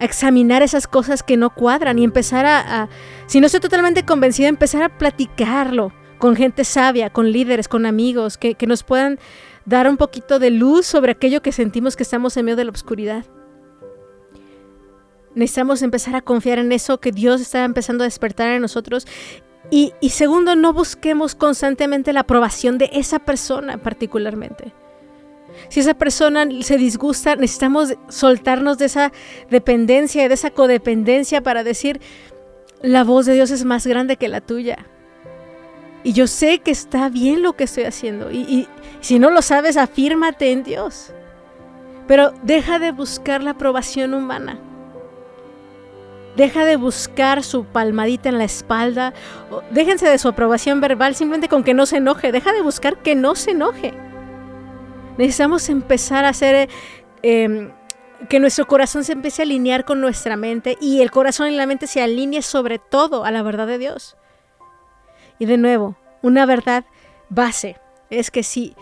a 0.00 0.04
examinar 0.04 0.62
esas 0.62 0.88
cosas 0.88 1.22
que 1.22 1.36
no 1.36 1.50
cuadran 1.50 1.98
y 1.98 2.04
empezar 2.04 2.46
a, 2.46 2.88
si 3.26 3.38
no 3.40 3.46
estoy 3.46 3.60
totalmente 3.60 4.04
convencida, 4.04 4.48
empezar 4.48 4.82
a 4.82 4.98
platicarlo 4.98 5.92
con 6.18 6.36
gente 6.36 6.64
sabia, 6.64 7.10
con 7.10 7.30
líderes, 7.30 7.68
con 7.68 7.86
amigos, 7.86 8.36
que, 8.36 8.54
que 8.54 8.66
nos 8.66 8.82
puedan 8.82 9.18
dar 9.66 9.88
un 9.88 9.96
poquito 9.96 10.38
de 10.38 10.50
luz 10.50 10.86
sobre 10.86 11.12
aquello 11.12 11.42
que 11.42 11.52
sentimos 11.52 11.96
que 11.96 12.02
estamos 12.02 12.36
en 12.36 12.46
medio 12.46 12.56
de 12.56 12.64
la 12.64 12.72
oscuridad. 12.72 13.24
Necesitamos 15.34 15.82
empezar 15.82 16.16
a 16.16 16.22
confiar 16.22 16.58
en 16.58 16.72
eso 16.72 16.98
que 16.98 17.12
Dios 17.12 17.40
está 17.40 17.64
empezando 17.64 18.02
a 18.02 18.06
despertar 18.06 18.48
en 18.48 18.62
nosotros. 18.62 19.06
Y, 19.70 19.92
y 20.00 20.10
segundo, 20.10 20.56
no 20.56 20.72
busquemos 20.72 21.34
constantemente 21.34 22.12
la 22.12 22.20
aprobación 22.20 22.78
de 22.78 22.90
esa 22.92 23.20
persona 23.20 23.78
particularmente. 23.78 24.74
Si 25.68 25.80
esa 25.80 25.94
persona 25.94 26.46
se 26.62 26.76
disgusta, 26.76 27.36
necesitamos 27.36 27.94
soltarnos 28.08 28.78
de 28.78 28.86
esa 28.86 29.12
dependencia, 29.50 30.28
de 30.28 30.34
esa 30.34 30.50
codependencia 30.50 31.42
para 31.42 31.62
decir, 31.64 32.00
la 32.82 33.04
voz 33.04 33.26
de 33.26 33.34
Dios 33.34 33.50
es 33.50 33.64
más 33.64 33.86
grande 33.86 34.16
que 34.16 34.28
la 34.28 34.40
tuya. 34.40 34.86
Y 36.02 36.12
yo 36.12 36.26
sé 36.26 36.60
que 36.60 36.70
está 36.70 37.08
bien 37.08 37.42
lo 37.42 37.54
que 37.54 37.64
estoy 37.64 37.84
haciendo. 37.84 38.30
Y, 38.30 38.38
y 38.38 38.68
si 39.00 39.18
no 39.18 39.30
lo 39.30 39.42
sabes, 39.42 39.76
afírmate 39.76 40.50
en 40.50 40.62
Dios. 40.62 41.12
Pero 42.06 42.32
deja 42.42 42.78
de 42.78 42.90
buscar 42.90 43.42
la 43.42 43.52
aprobación 43.52 44.14
humana. 44.14 44.58
Deja 46.36 46.64
de 46.64 46.76
buscar 46.76 47.42
su 47.42 47.64
palmadita 47.64 48.28
en 48.28 48.38
la 48.38 48.44
espalda. 48.44 49.12
Déjense 49.70 50.08
de 50.08 50.18
su 50.18 50.28
aprobación 50.28 50.80
verbal 50.80 51.14
simplemente 51.14 51.48
con 51.48 51.64
que 51.64 51.74
no 51.74 51.86
se 51.86 51.98
enoje. 51.98 52.32
Deja 52.32 52.52
de 52.52 52.62
buscar 52.62 52.96
que 53.02 53.14
no 53.14 53.34
se 53.34 53.50
enoje. 53.50 53.92
Necesitamos 55.18 55.68
empezar 55.68 56.24
a 56.24 56.30
hacer 56.30 56.68
eh, 57.22 57.70
que 58.28 58.40
nuestro 58.40 58.66
corazón 58.66 59.04
se 59.04 59.12
empiece 59.12 59.42
a 59.42 59.44
alinear 59.44 59.84
con 59.84 60.00
nuestra 60.00 60.36
mente 60.36 60.76
y 60.80 61.00
el 61.00 61.10
corazón 61.10 61.48
y 61.48 61.56
la 61.56 61.66
mente 61.66 61.86
se 61.86 62.02
alinee 62.02 62.42
sobre 62.42 62.78
todo 62.78 63.24
a 63.24 63.30
la 63.30 63.42
verdad 63.42 63.66
de 63.66 63.78
Dios. 63.78 64.16
Y 65.38 65.46
de 65.46 65.56
nuevo, 65.56 65.96
una 66.22 66.46
verdad 66.46 66.84
base 67.28 67.76
es 68.10 68.30
que 68.30 68.42
si 68.42 68.74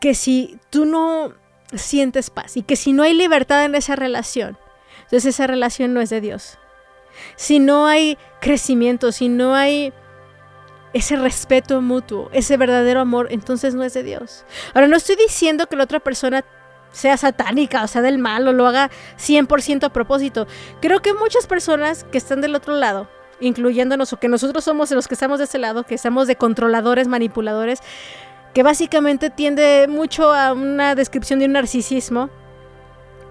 que 0.00 0.14
si 0.14 0.58
tú 0.68 0.84
no 0.84 1.32
sientes 1.74 2.28
paz 2.28 2.56
y 2.56 2.62
que 2.62 2.74
si 2.74 2.92
no 2.92 3.04
hay 3.04 3.14
libertad 3.14 3.64
en 3.64 3.76
esa 3.76 3.94
relación, 3.94 4.58
entonces 5.04 5.26
esa 5.26 5.46
relación 5.46 5.94
no 5.94 6.00
es 6.00 6.10
de 6.10 6.20
Dios. 6.20 6.58
Si 7.36 7.60
no 7.60 7.86
hay 7.86 8.18
crecimiento, 8.40 9.12
si 9.12 9.28
no 9.28 9.54
hay 9.54 9.92
ese 10.92 11.16
respeto 11.16 11.80
mutuo, 11.80 12.28
ese 12.32 12.56
verdadero 12.56 13.00
amor, 13.00 13.28
entonces 13.30 13.74
no 13.74 13.82
es 13.84 13.94
de 13.94 14.02
Dios. 14.02 14.44
Ahora, 14.74 14.88
no 14.88 14.96
estoy 14.96 15.16
diciendo 15.16 15.66
que 15.66 15.76
la 15.76 15.84
otra 15.84 16.00
persona 16.00 16.44
sea 16.92 17.16
satánica 17.16 17.82
o 17.82 17.88
sea 17.88 18.02
del 18.02 18.18
mal 18.18 18.46
o 18.46 18.52
lo 18.52 18.66
haga 18.66 18.90
100% 19.18 19.84
a 19.84 19.92
propósito. 19.92 20.46
Creo 20.80 21.00
que 21.00 21.14
muchas 21.14 21.46
personas 21.46 22.04
que 22.04 22.18
están 22.18 22.40
del 22.40 22.54
otro 22.54 22.76
lado, 22.76 23.08
incluyéndonos 23.40 24.12
o 24.12 24.18
que 24.18 24.28
nosotros 24.28 24.64
somos 24.64 24.90
los 24.90 25.08
que 25.08 25.14
estamos 25.14 25.38
de 25.38 25.44
ese 25.44 25.58
lado, 25.58 25.84
que 25.84 25.94
estamos 25.94 26.26
de 26.26 26.36
controladores, 26.36 27.08
manipuladores, 27.08 27.80
que 28.54 28.62
básicamente 28.62 29.30
tiende 29.30 29.86
mucho 29.88 30.32
a 30.32 30.52
una 30.52 30.94
descripción 30.94 31.38
de 31.38 31.46
un 31.46 31.52
narcisismo, 31.52 32.28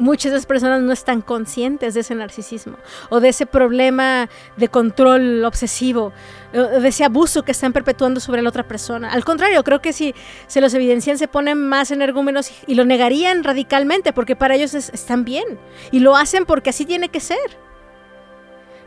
muchas 0.02 0.32
de 0.32 0.38
esas 0.38 0.46
personas 0.46 0.82
no 0.82 0.92
están 0.92 1.22
conscientes 1.22 1.94
de 1.94 2.00
ese 2.02 2.16
narcisismo 2.16 2.78
o 3.10 3.20
de 3.20 3.30
ese 3.30 3.46
problema 3.46 4.30
de 4.58 4.68
control 4.68 5.46
obsesivo, 5.46 6.12
de 6.52 6.88
ese 6.88 7.04
abuso 7.06 7.44
que 7.44 7.52
están 7.52 7.72
perpetuando 7.72 8.20
sobre 8.20 8.42
la 8.42 8.50
otra 8.50 8.68
persona. 8.68 9.12
Al 9.12 9.24
contrario, 9.24 9.64
creo 9.64 9.82
que 9.82 9.94
si 9.94 10.14
se 10.48 10.60
los 10.60 10.74
evidencian 10.74 11.18
se 11.18 11.28
ponen 11.28 11.58
más 11.70 11.92
energúmenos 11.92 12.52
y 12.68 12.76
lo 12.76 12.84
negarían 12.84 13.44
radicalmente 13.44 14.12
porque 14.12 14.36
para 14.36 14.56
ellos 14.56 14.74
es- 14.74 14.90
están 14.90 15.24
bien 15.24 15.60
y 15.92 16.00
lo 16.00 16.16
hacen 16.18 16.46
porque 16.46 16.72
así 16.72 16.86
tiene 16.86 17.10
que 17.10 17.20
ser. 17.20 17.38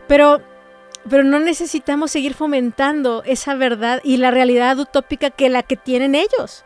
Pero 0.06 0.40
pero 1.08 1.22
no 1.22 1.38
necesitamos 1.38 2.10
seguir 2.10 2.32
fomentando 2.32 3.22
esa 3.26 3.54
verdad 3.54 4.00
y 4.04 4.16
la 4.16 4.30
realidad 4.30 4.78
utópica 4.78 5.28
que 5.28 5.50
la 5.50 5.62
que 5.62 5.76
tienen 5.76 6.14
ellos. 6.14 6.64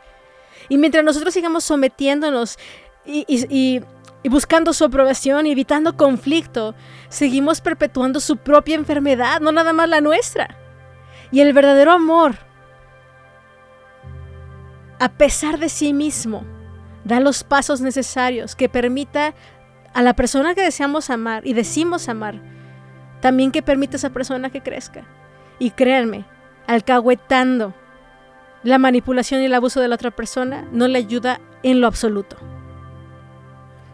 Y 0.68 0.78
mientras 0.78 1.04
nosotros 1.04 1.34
sigamos 1.34 1.64
sometiéndonos 1.64 2.56
y- 3.04 3.82
y 4.22 4.28
buscando 4.28 4.72
su 4.72 4.84
aprobación 4.84 5.46
y 5.46 5.52
evitando 5.52 5.96
conflicto, 5.96 6.74
seguimos 7.08 7.60
perpetuando 7.60 8.20
su 8.20 8.36
propia 8.36 8.74
enfermedad, 8.74 9.40
no 9.40 9.52
nada 9.52 9.72
más 9.72 9.88
la 9.88 10.00
nuestra. 10.00 10.56
Y 11.30 11.40
el 11.40 11.52
verdadero 11.52 11.92
amor, 11.92 12.36
a 14.98 15.08
pesar 15.10 15.58
de 15.58 15.68
sí 15.68 15.92
mismo, 15.92 16.44
da 17.04 17.20
los 17.20 17.44
pasos 17.44 17.80
necesarios 17.80 18.56
que 18.56 18.68
permita 18.68 19.34
a 19.94 20.02
la 20.02 20.14
persona 20.14 20.54
que 20.54 20.62
deseamos 20.62 21.10
amar 21.10 21.46
y 21.46 21.52
decimos 21.52 22.08
amar, 22.08 22.40
también 23.20 23.52
que 23.52 23.62
permita 23.62 23.96
a 23.96 23.98
esa 23.98 24.10
persona 24.10 24.50
que 24.50 24.62
crezca. 24.62 25.04
Y 25.58 25.70
créanme, 25.70 26.24
alcahuetando 26.66 27.74
la 28.62 28.78
manipulación 28.78 29.42
y 29.42 29.46
el 29.46 29.54
abuso 29.54 29.80
de 29.80 29.88
la 29.88 29.94
otra 29.94 30.10
persona 30.10 30.68
no 30.72 30.88
le 30.88 30.98
ayuda 30.98 31.40
en 31.62 31.80
lo 31.80 31.86
absoluto. 31.86 32.36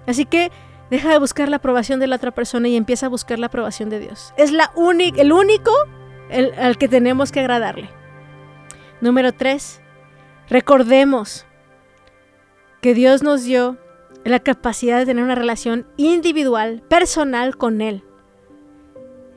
Así 0.06 0.24
que 0.24 0.50
deja 0.90 1.10
de 1.10 1.18
buscar 1.18 1.48
la 1.48 1.56
aprobación 1.56 2.00
de 2.00 2.06
la 2.06 2.16
otra 2.16 2.30
persona 2.30 2.68
y 2.68 2.76
empieza 2.76 3.06
a 3.06 3.08
buscar 3.08 3.38
la 3.38 3.46
aprobación 3.46 3.90
de 3.90 4.00
Dios. 4.00 4.34
Es 4.36 4.52
la 4.52 4.72
el 5.16 5.32
único 5.32 5.72
al 6.58 6.78
que 6.78 6.88
tenemos 6.88 7.32
que 7.32 7.40
agradarle. 7.40 7.88
Número 9.00 9.32
tres, 9.32 9.80
recordemos 10.48 11.46
que 12.80 12.94
Dios 12.94 13.22
nos 13.22 13.44
dio 13.44 13.78
la 14.24 14.40
capacidad 14.40 14.98
de 14.98 15.06
tener 15.06 15.24
una 15.24 15.34
relación 15.34 15.86
individual, 15.96 16.82
personal 16.88 17.56
con 17.56 17.80
Él. 17.80 18.02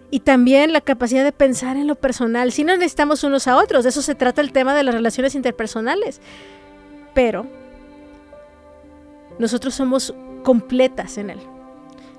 Y 0.10 0.22
también 0.22 0.72
la 0.72 0.80
capacidad 0.80 1.26
de 1.26 1.34
pensar 1.34 1.76
en 1.76 1.88
lo 1.88 1.96
personal. 1.96 2.54
Si 2.54 2.64
no 2.64 2.74
necesitamos 2.78 3.26
unos 3.26 3.48
a 3.48 3.58
otros, 3.58 3.84
de 3.84 3.90
eso 3.90 4.02
se 4.02 4.16
trata 4.16 4.40
el 4.40 4.54
tema 4.54 4.74
de 4.74 4.84
las 4.84 4.96
relaciones 4.96 5.36
interpersonales. 5.36 6.22
Pero 7.14 7.46
nosotros 9.38 9.76
somos 9.76 10.14
completas 10.48 11.18
en 11.18 11.30
Él. 11.30 11.40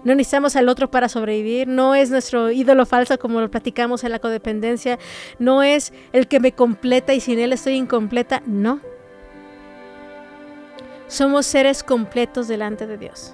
No 0.04 0.14
necesitamos 0.14 0.54
al 0.54 0.68
otro 0.68 0.90
para 0.90 1.08
sobrevivir, 1.08 1.66
no 1.66 1.94
es 1.94 2.10
nuestro 2.10 2.50
ídolo 2.50 2.84
falso 2.84 3.18
como 3.18 3.40
lo 3.40 3.50
platicamos 3.50 4.04
en 4.04 4.12
la 4.12 4.18
codependencia, 4.18 4.98
no 5.38 5.62
es 5.62 5.94
el 6.12 6.28
que 6.28 6.38
me 6.38 6.52
completa 6.52 7.14
y 7.14 7.20
sin 7.20 7.38
Él 7.38 7.54
estoy 7.54 7.76
incompleta, 7.76 8.42
no. 8.44 8.80
Somos 11.06 11.46
seres 11.46 11.82
completos 11.82 12.48
delante 12.48 12.86
de 12.86 12.98
Dios. 12.98 13.32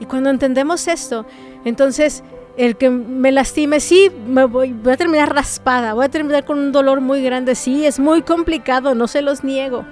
Y 0.00 0.06
cuando 0.06 0.30
entendemos 0.30 0.88
esto, 0.88 1.24
entonces 1.64 2.24
el 2.56 2.76
que 2.76 2.90
me 2.90 3.30
lastime, 3.30 3.78
sí, 3.78 4.10
me 4.26 4.46
voy, 4.46 4.72
voy 4.72 4.94
a 4.94 4.96
terminar 4.96 5.32
raspada, 5.32 5.94
voy 5.94 6.06
a 6.06 6.08
terminar 6.08 6.44
con 6.44 6.58
un 6.58 6.72
dolor 6.72 7.00
muy 7.00 7.22
grande, 7.22 7.54
sí, 7.54 7.86
es 7.86 8.00
muy 8.00 8.22
complicado, 8.22 8.96
no 8.96 9.06
se 9.06 9.22
los 9.22 9.44
niego. 9.44 9.84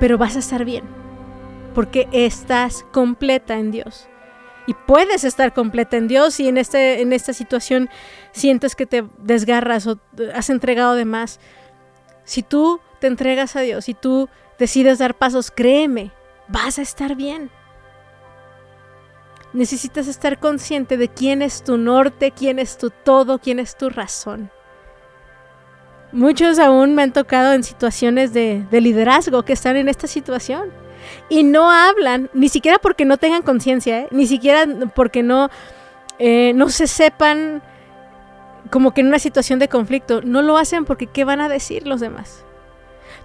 Pero 0.00 0.18
vas 0.18 0.34
a 0.34 0.40
estar 0.40 0.64
bien, 0.64 0.95
porque 1.76 2.08
estás 2.10 2.86
completa 2.90 3.58
en 3.58 3.70
Dios. 3.70 4.08
Y 4.66 4.72
puedes 4.72 5.24
estar 5.24 5.52
completa 5.52 5.98
en 5.98 6.08
Dios 6.08 6.40
y 6.40 6.48
en, 6.48 6.56
este, 6.56 7.02
en 7.02 7.12
esta 7.12 7.34
situación 7.34 7.90
sientes 8.32 8.74
que 8.74 8.86
te 8.86 9.04
desgarras 9.18 9.86
o 9.86 9.98
has 10.34 10.48
entregado 10.48 10.94
de 10.94 11.04
más. 11.04 11.38
Si 12.24 12.42
tú 12.42 12.80
te 12.98 13.08
entregas 13.08 13.56
a 13.56 13.60
Dios 13.60 13.90
y 13.90 13.94
tú 13.94 14.30
decides 14.58 15.00
dar 15.00 15.16
pasos, 15.16 15.50
créeme, 15.50 16.12
vas 16.48 16.78
a 16.78 16.82
estar 16.82 17.14
bien. 17.14 17.50
Necesitas 19.52 20.08
estar 20.08 20.40
consciente 20.40 20.96
de 20.96 21.08
quién 21.08 21.42
es 21.42 21.62
tu 21.62 21.76
norte, 21.76 22.30
quién 22.30 22.58
es 22.58 22.78
tu 22.78 22.88
todo, 22.88 23.38
quién 23.38 23.58
es 23.58 23.76
tu 23.76 23.90
razón. 23.90 24.50
Muchos 26.10 26.58
aún 26.58 26.94
me 26.94 27.02
han 27.02 27.12
tocado 27.12 27.52
en 27.52 27.62
situaciones 27.62 28.32
de 28.32 28.66
liderazgo 28.70 29.42
que 29.42 29.52
están 29.52 29.76
en 29.76 29.90
esta 29.90 30.06
situación. 30.06 30.85
Y 31.28 31.42
no 31.42 31.70
hablan, 31.70 32.30
ni 32.32 32.48
siquiera 32.48 32.78
porque 32.78 33.04
no 33.04 33.16
tengan 33.16 33.42
conciencia, 33.42 34.00
¿eh? 34.00 34.08
ni 34.10 34.26
siquiera 34.26 34.66
porque 34.94 35.22
no, 35.22 35.50
eh, 36.18 36.52
no 36.54 36.68
se 36.68 36.86
sepan 36.86 37.62
como 38.70 38.92
que 38.92 39.00
en 39.00 39.08
una 39.08 39.18
situación 39.18 39.58
de 39.58 39.68
conflicto, 39.68 40.22
no 40.22 40.42
lo 40.42 40.56
hacen 40.56 40.84
porque 40.84 41.06
¿qué 41.06 41.24
van 41.24 41.40
a 41.40 41.48
decir 41.48 41.86
los 41.86 42.00
demás? 42.00 42.44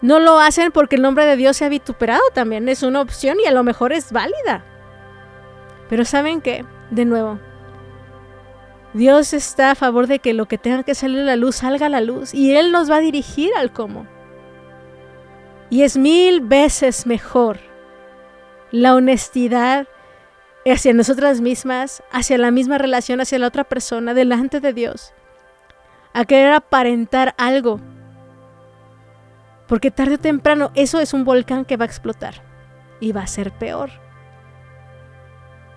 No 0.02 0.20
lo 0.20 0.40
hacen 0.40 0.72
porque 0.72 0.96
el 0.96 1.02
nombre 1.02 1.26
de 1.26 1.36
Dios 1.36 1.58
se 1.58 1.66
ha 1.66 1.70
vituperado 1.70 2.22
también, 2.34 2.70
es 2.70 2.84
una 2.84 3.02
opción 3.02 3.38
y 3.44 3.48
a 3.48 3.52
lo 3.52 3.64
mejor 3.64 3.94
es 3.94 4.12
válida. 4.12 4.64
Pero 5.90 6.06
¿saben 6.06 6.42
qué? 6.42 6.66
De 6.90 7.06
nuevo, 7.06 7.40
Dios 8.94 9.34
está 9.34 9.72
a 9.72 9.76
favor 9.76 10.08
de 10.08 10.20
que 10.20 10.34
lo 10.34 10.48
que 10.48 10.58
tenga 10.58 10.84
que 10.84 10.96
salir 10.96 11.20
a 11.20 11.24
la 11.24 11.36
luz 11.36 11.58
salga 11.58 11.86
a 11.86 11.90
la 11.90 12.02
luz 12.02 12.34
y 12.34 12.56
Él 12.56 12.72
nos 12.72 12.90
va 12.90 12.98
a 12.98 13.02
dirigir 13.02 13.52
al 13.58 13.72
cómo. 13.72 14.06
Y 15.70 15.84
es 15.84 15.98
mil 15.98 16.42
veces 16.42 17.06
mejor 17.06 17.71
la 18.72 18.96
honestidad 18.96 19.88
hacia 20.66 20.94
nosotras 20.94 21.42
mismas, 21.42 22.04
hacia 22.12 22.38
la 22.38 22.52
misma 22.52 22.78
relación, 22.78 23.22
hacia 23.22 23.40
la 23.40 23.48
otra 23.48 23.64
persona, 23.64 24.14
delante 24.14 24.60
de 24.60 24.74
Dios, 24.74 25.14
a 26.14 26.26
querer 26.26 26.54
aparentar 26.54 27.34
algo. 27.38 27.80
Porque 29.68 29.92
tarde 29.92 30.16
o 30.16 30.20
temprano 30.20 30.72
eso 30.76 31.00
es 31.00 31.14
un 31.14 31.24
volcán 31.24 31.66
que 31.66 31.78
va 31.78 31.86
a 31.86 31.88
explotar 31.88 32.44
y 33.00 33.12
va 33.12 33.22
a 33.22 33.28
ser 33.28 33.52
peor. 33.52 33.90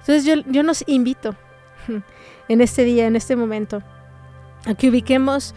Entonces 0.01 0.25
yo, 0.25 0.35
yo 0.51 0.63
nos 0.63 0.85
invito 0.87 1.35
en 2.49 2.61
este 2.61 2.85
día, 2.85 3.07
en 3.07 3.17
este 3.17 3.37
momento, 3.37 3.83
a 4.67 4.75
que 4.75 4.91
ubiquemos 4.91 5.55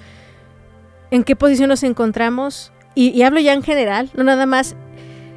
en 1.11 1.23
qué 1.23 1.35
posición 1.35 1.69
nos 1.69 1.83
encontramos. 1.83 2.71
Y, 2.95 3.09
y 3.09 3.23
hablo 3.23 3.39
ya 3.39 3.53
en 3.53 3.61
general, 3.61 4.09
no 4.13 4.23
nada 4.23 4.45
más 4.45 4.75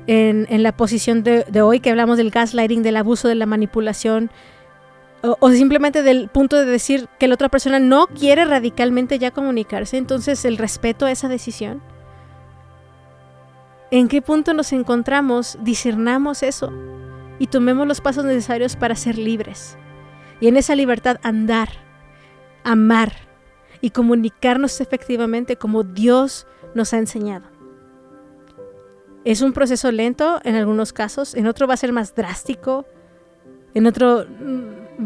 en, 0.07 0.63
la 0.63 0.77
posición 0.77 1.23
de, 1.23 1.45
de, 1.45 1.63
hoy 1.63 1.81
que 1.81 1.91
hablamos 1.91 2.17
del 2.17 2.31
gaslighting, 2.31 2.83
del 2.83 2.97
abuso, 2.97 3.29
de 3.29 3.35
la 3.35 3.47
manipulación, 3.47 4.31
o, 5.23 5.37
o, 5.41 5.51
simplemente 5.51 6.03
del 6.03 6.29
punto 6.29 6.57
de 6.57 6.65
decir 6.65 7.09
que 7.19 7.29
la 7.29 7.35
otra 7.35 7.49
persona 7.49 7.79
no 7.79 8.07
quiere 8.07 8.45
radicalmente 8.45 9.19
ya 9.19 9.31
comunicarse, 9.31 9.99
entonces 9.99 10.45
el 10.45 10.57
respeto 10.57 11.07
a 11.07 11.11
esa 11.11 11.29
decisión. 11.29 11.83
¿En 13.91 14.09
qué 14.09 14.23
punto 14.23 14.55
nos 14.55 14.73
encontramos? 14.73 15.59
Discernamos 15.63 16.43
eso 16.43 16.73
y 17.41 17.49
tomemos 17.49 17.89
los 17.89 18.01
pasos 18.01 18.25
necesarios 18.25 18.77
para 18.77 18.95
ser 18.95 19.19
libres. 19.19 19.77
Y 20.41 20.47
en 20.47 20.57
esa 20.57 20.77
libertad 20.77 21.19
andar, 21.23 21.71
amar 22.63 23.13
y 23.81 23.91
comunicarnos 23.91 24.81
efectivamente 24.81 25.57
como 25.57 25.83
Dios 25.83 26.47
nos 26.75 26.95
ha 26.95 26.99
enseñado. 26.99 27.60
Es 29.25 29.43
un 29.43 29.53
proceso 29.53 29.93
lento 29.93 30.41
en 30.45 30.55
algunos 30.55 30.93
casos, 30.93 31.35
en 31.35 31.47
otro 31.47 31.67
va 31.67 31.75
a 31.75 31.77
ser 31.77 31.93
más 31.93 32.15
drástico, 32.15 32.87
en 33.75 33.87
otro 33.87 34.27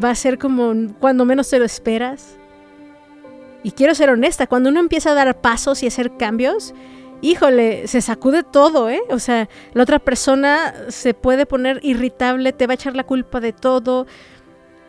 va 0.03 0.11
a 0.11 0.15
ser 0.15 0.39
como 0.39 0.95
cuando 1.01 1.25
menos 1.25 1.49
te 1.49 1.59
lo 1.59 1.65
esperas. 1.65 2.37
Y 3.63 3.73
quiero 3.73 3.95
ser 3.95 4.11
honesta, 4.11 4.47
cuando 4.47 4.69
uno 4.69 4.79
empieza 4.79 5.11
a 5.11 5.15
dar 5.15 5.41
pasos 5.41 5.83
y 5.83 5.87
hacer 5.87 6.17
cambios, 6.17 6.75
híjole, 7.23 7.89
se 7.89 8.03
sacude 8.03 8.43
todo, 8.43 8.91
¿eh? 8.91 9.01
O 9.09 9.19
sea, 9.19 9.49
la 9.73 9.83
otra 9.83 9.99
persona 9.99 10.75
se 10.89 11.15
puede 11.15 11.47
poner 11.47 11.81
irritable, 11.83 12.53
te 12.53 12.67
va 12.67 12.73
a 12.73 12.75
echar 12.75 12.95
la 12.95 13.05
culpa 13.05 13.41
de 13.41 13.53
todo. 13.53 14.07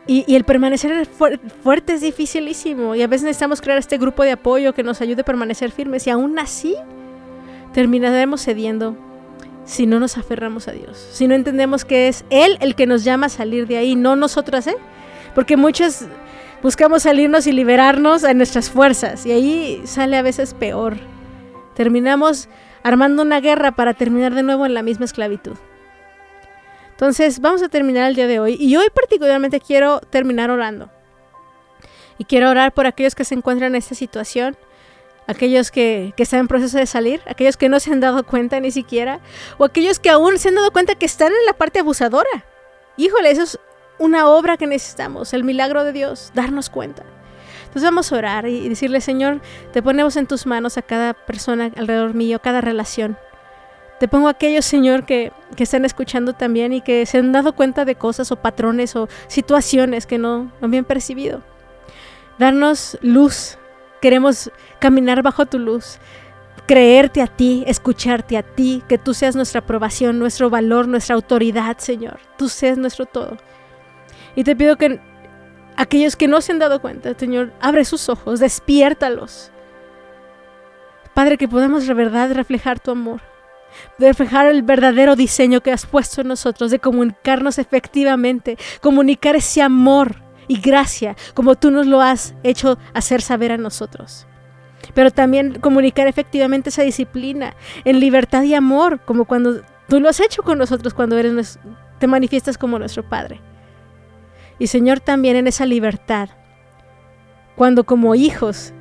Y, 0.08 0.36
el 0.36 0.44
permanecer 0.44 1.06
fu 1.08 1.26
fuerte 1.64 1.94
es 1.94 2.02
dificilísimo. 2.02 2.94
Y 2.94 3.02
a 3.02 3.08
veces 3.08 3.24
necesitamos 3.24 3.62
crear 3.62 3.80
este 3.80 3.98
grupo 3.98 4.24
de 4.24 4.34
apoyo 4.34 4.74
que 4.74 4.84
nos 4.84 5.02
ayude 5.02 5.22
a 5.22 5.26
permanecer 5.26 5.72
firmes. 5.72 6.06
Y 6.06 6.10
aún 6.10 6.38
así, 6.38 6.76
terminaremos 7.74 8.44
cediendo 8.44 8.98
si 9.66 9.88
no 9.88 10.00
nos 10.00 10.18
aferramos 10.18 10.68
a 10.68 10.72
Dios. 10.72 10.98
Si 11.12 11.28
no 11.28 11.36
entendemos 11.36 11.86
que 11.86 12.08
es 12.08 12.24
Él 12.30 12.58
el 12.62 12.76
que 12.76 12.86
nos 12.88 13.04
llama 13.04 13.26
a 13.26 13.30
salir 13.30 13.68
de 13.68 13.78
ahí, 13.78 13.96
no 13.96 14.16
nosotras, 14.16 14.68
¿eh? 14.68 14.78
Porque 15.34 15.58
muchas 15.58 16.08
buscamos 16.62 17.04
salirnos 17.04 17.48
y 17.48 17.52
liberarnos 17.52 18.24
a 18.24 18.34
nuestras 18.34 18.70
fuerzas. 18.70 19.26
Y 19.26 19.32
ahí 19.32 19.82
sale 19.86 20.18
a 20.18 20.22
veces 20.22 20.54
peor. 20.54 20.98
Terminamos 21.76 22.48
armando 22.84 23.24
una 23.24 23.42
guerra 23.42 23.72
para 23.72 23.94
terminar 23.94 24.34
de 24.34 24.44
nuevo 24.44 24.66
en 24.66 24.74
la 24.74 24.84
misma 24.84 25.06
esclavitud. 25.06 25.58
Entonces, 26.92 27.42
vamos 27.42 27.62
a 27.62 27.68
terminar 27.68 28.10
el 28.10 28.16
día 28.16 28.28
de 28.28 28.40
hoy. 28.40 28.56
Y 28.60 28.78
hoy 28.78 28.88
particularmente 28.94 29.60
quiero 29.60 30.00
terminar 30.00 30.50
orando. 30.50 30.90
Y 32.18 32.24
quiero 32.24 32.50
orar 32.50 32.74
por 32.74 32.86
aquellos 32.86 33.16
que 33.16 33.26
se 33.26 33.36
encuentran 33.36 33.74
en 33.74 33.76
esta 33.76 33.96
situación, 33.96 34.56
aquellos 35.28 35.72
que, 35.72 36.14
que, 36.16 36.24
están 36.24 36.42
en 36.42 36.48
proceso 36.48 36.78
de 36.78 36.86
salir, 36.86 37.22
aquellos 37.28 37.58
que 37.58 37.70
no 37.70 37.80
se 37.80 37.92
han 37.92 38.00
dado 38.00 38.26
cuenta 38.26 38.60
ni 38.60 38.72
siquiera, 38.72 39.20
o 39.58 39.66
aquellos 39.66 40.00
que 40.00 40.10
aún 40.10 40.38
se 40.38 40.50
han 40.50 40.56
dado 40.56 40.72
cuenta 40.72 40.96
que 40.96 41.06
están 41.06 41.32
en 41.32 41.46
la 41.46 41.54
parte 41.54 41.80
abusadora. 41.80 42.46
Híjole, 42.98 43.32
eso 43.32 43.44
es 43.44 43.60
una 44.00 44.28
obra 44.28 44.58
que 44.58 44.68
necesitamos, 44.68 45.34
el 45.34 45.44
milagro 45.44 45.84
de 45.84 45.94
Dios, 45.94 46.32
darnos 46.34 46.70
cuenta. 46.70 47.04
Entonces 47.76 47.84
vamos 47.84 48.12
a 48.12 48.16
orar 48.16 48.48
y 48.48 48.70
decirle, 48.70 49.02
Señor, 49.02 49.42
te 49.74 49.82
ponemos 49.82 50.16
en 50.16 50.28
tus 50.28 50.46
manos 50.46 50.78
a 50.78 50.82
cada 50.82 51.14
persona 51.14 51.72
alrededor 51.76 52.14
mío, 52.14 52.40
cada 52.42 52.62
relación. 52.62 53.18
Te 54.00 54.08
pongo 54.08 54.28
a 54.28 54.32
aquellos, 54.32 54.66
Señor, 54.66 55.06
que, 55.06 55.32
que 55.56 55.64
están 55.64 55.86
escuchando 55.86 56.34
también 56.34 56.74
y 56.74 56.82
que 56.82 57.06
se 57.06 57.18
han 57.18 57.32
dado 57.32 57.54
cuenta 57.54 57.86
de 57.86 57.96
cosas 57.96 58.32
o 58.32 58.38
patrones 58.38 58.96
o 58.96 59.08
situaciones 59.28 60.06
que 60.06 60.18
no, 60.18 60.52
no 60.62 60.68
habían 60.68 60.86
percibido. 60.86 61.42
Darnos 62.38 62.98
luz. 63.02 63.58
Queremos 64.06 64.52
caminar 64.78 65.24
bajo 65.24 65.48
tu 65.48 65.58
luz. 65.58 65.98
Creerte 66.68 67.24
a 67.24 67.26
ti, 67.26 67.64
escucharte 67.66 68.38
a 68.38 68.44
ti, 68.44 68.84
que 68.88 69.00
tú 69.00 69.16
seas 69.16 69.36
nuestra 69.36 69.62
aprobación, 69.62 70.20
nuestro 70.20 70.52
valor, 70.52 70.88
nuestra 70.88 71.16
autoridad, 71.16 71.80
Señor. 71.80 72.20
Tú 72.38 72.48
seas 72.48 72.78
nuestro 72.78 73.08
todo. 73.08 73.36
Y 74.36 74.44
te 74.44 74.56
pido 74.56 74.76
que 74.76 75.00
aquellos 75.76 76.16
que 76.16 76.28
no 76.28 76.40
se 76.42 76.52
han 76.52 76.60
dado 76.60 76.82
cuenta, 76.82 77.18
Señor, 77.18 77.52
abre 77.60 77.84
sus 77.84 78.08
ojos, 78.08 78.40
despiértalos. 78.40 79.50
Padre, 81.16 81.40
que 81.40 81.48
podamos 81.48 81.88
de 81.88 81.94
verdad 81.96 82.32
reflejar 82.32 82.80
tu 82.80 82.92
amor 82.92 83.22
reflejar 83.98 84.46
el 84.46 84.62
verdadero 84.62 85.16
diseño 85.16 85.62
que 85.62 85.72
has 85.72 85.86
puesto 85.86 86.22
en 86.22 86.28
nosotros, 86.28 86.72
de 86.72 86.80
comunicarnos 86.80 87.58
efectivamente, 87.58 88.58
comunicar 88.82 89.36
ese 89.36 89.64
amor 89.64 90.16
y 90.48 90.60
gracia 90.60 91.16
como 91.34 91.56
tú 91.56 91.72
nos 91.72 91.88
lo 91.88 92.02
has 92.02 92.36
hecho 92.44 92.78
hacer 92.94 93.22
saber 93.22 93.52
a 93.52 93.58
nosotros. 93.58 94.28
Pero 94.94 95.12
también 95.12 95.60
comunicar 95.60 96.08
efectivamente 96.08 96.70
esa 96.70 96.84
disciplina 96.84 97.56
en 97.84 98.00
libertad 98.00 98.44
y 98.44 98.54
amor, 98.54 99.00
como 99.06 99.26
cuando 99.26 99.62
tú 99.88 100.00
lo 100.00 100.10
has 100.10 100.20
hecho 100.20 100.44
con 100.44 100.58
nosotros 100.58 100.94
cuando 100.94 101.18
eres, 101.18 101.60
te 102.00 102.08
manifiestas 102.08 102.58
como 102.58 102.78
nuestro 102.78 103.08
Padre. 103.08 103.40
Y 104.60 104.68
Señor, 104.68 105.00
también 105.00 105.36
en 105.36 105.48
esa 105.48 105.66
libertad, 105.66 106.30
cuando 107.56 107.84
como 107.84 108.16
hijos, 108.16 108.74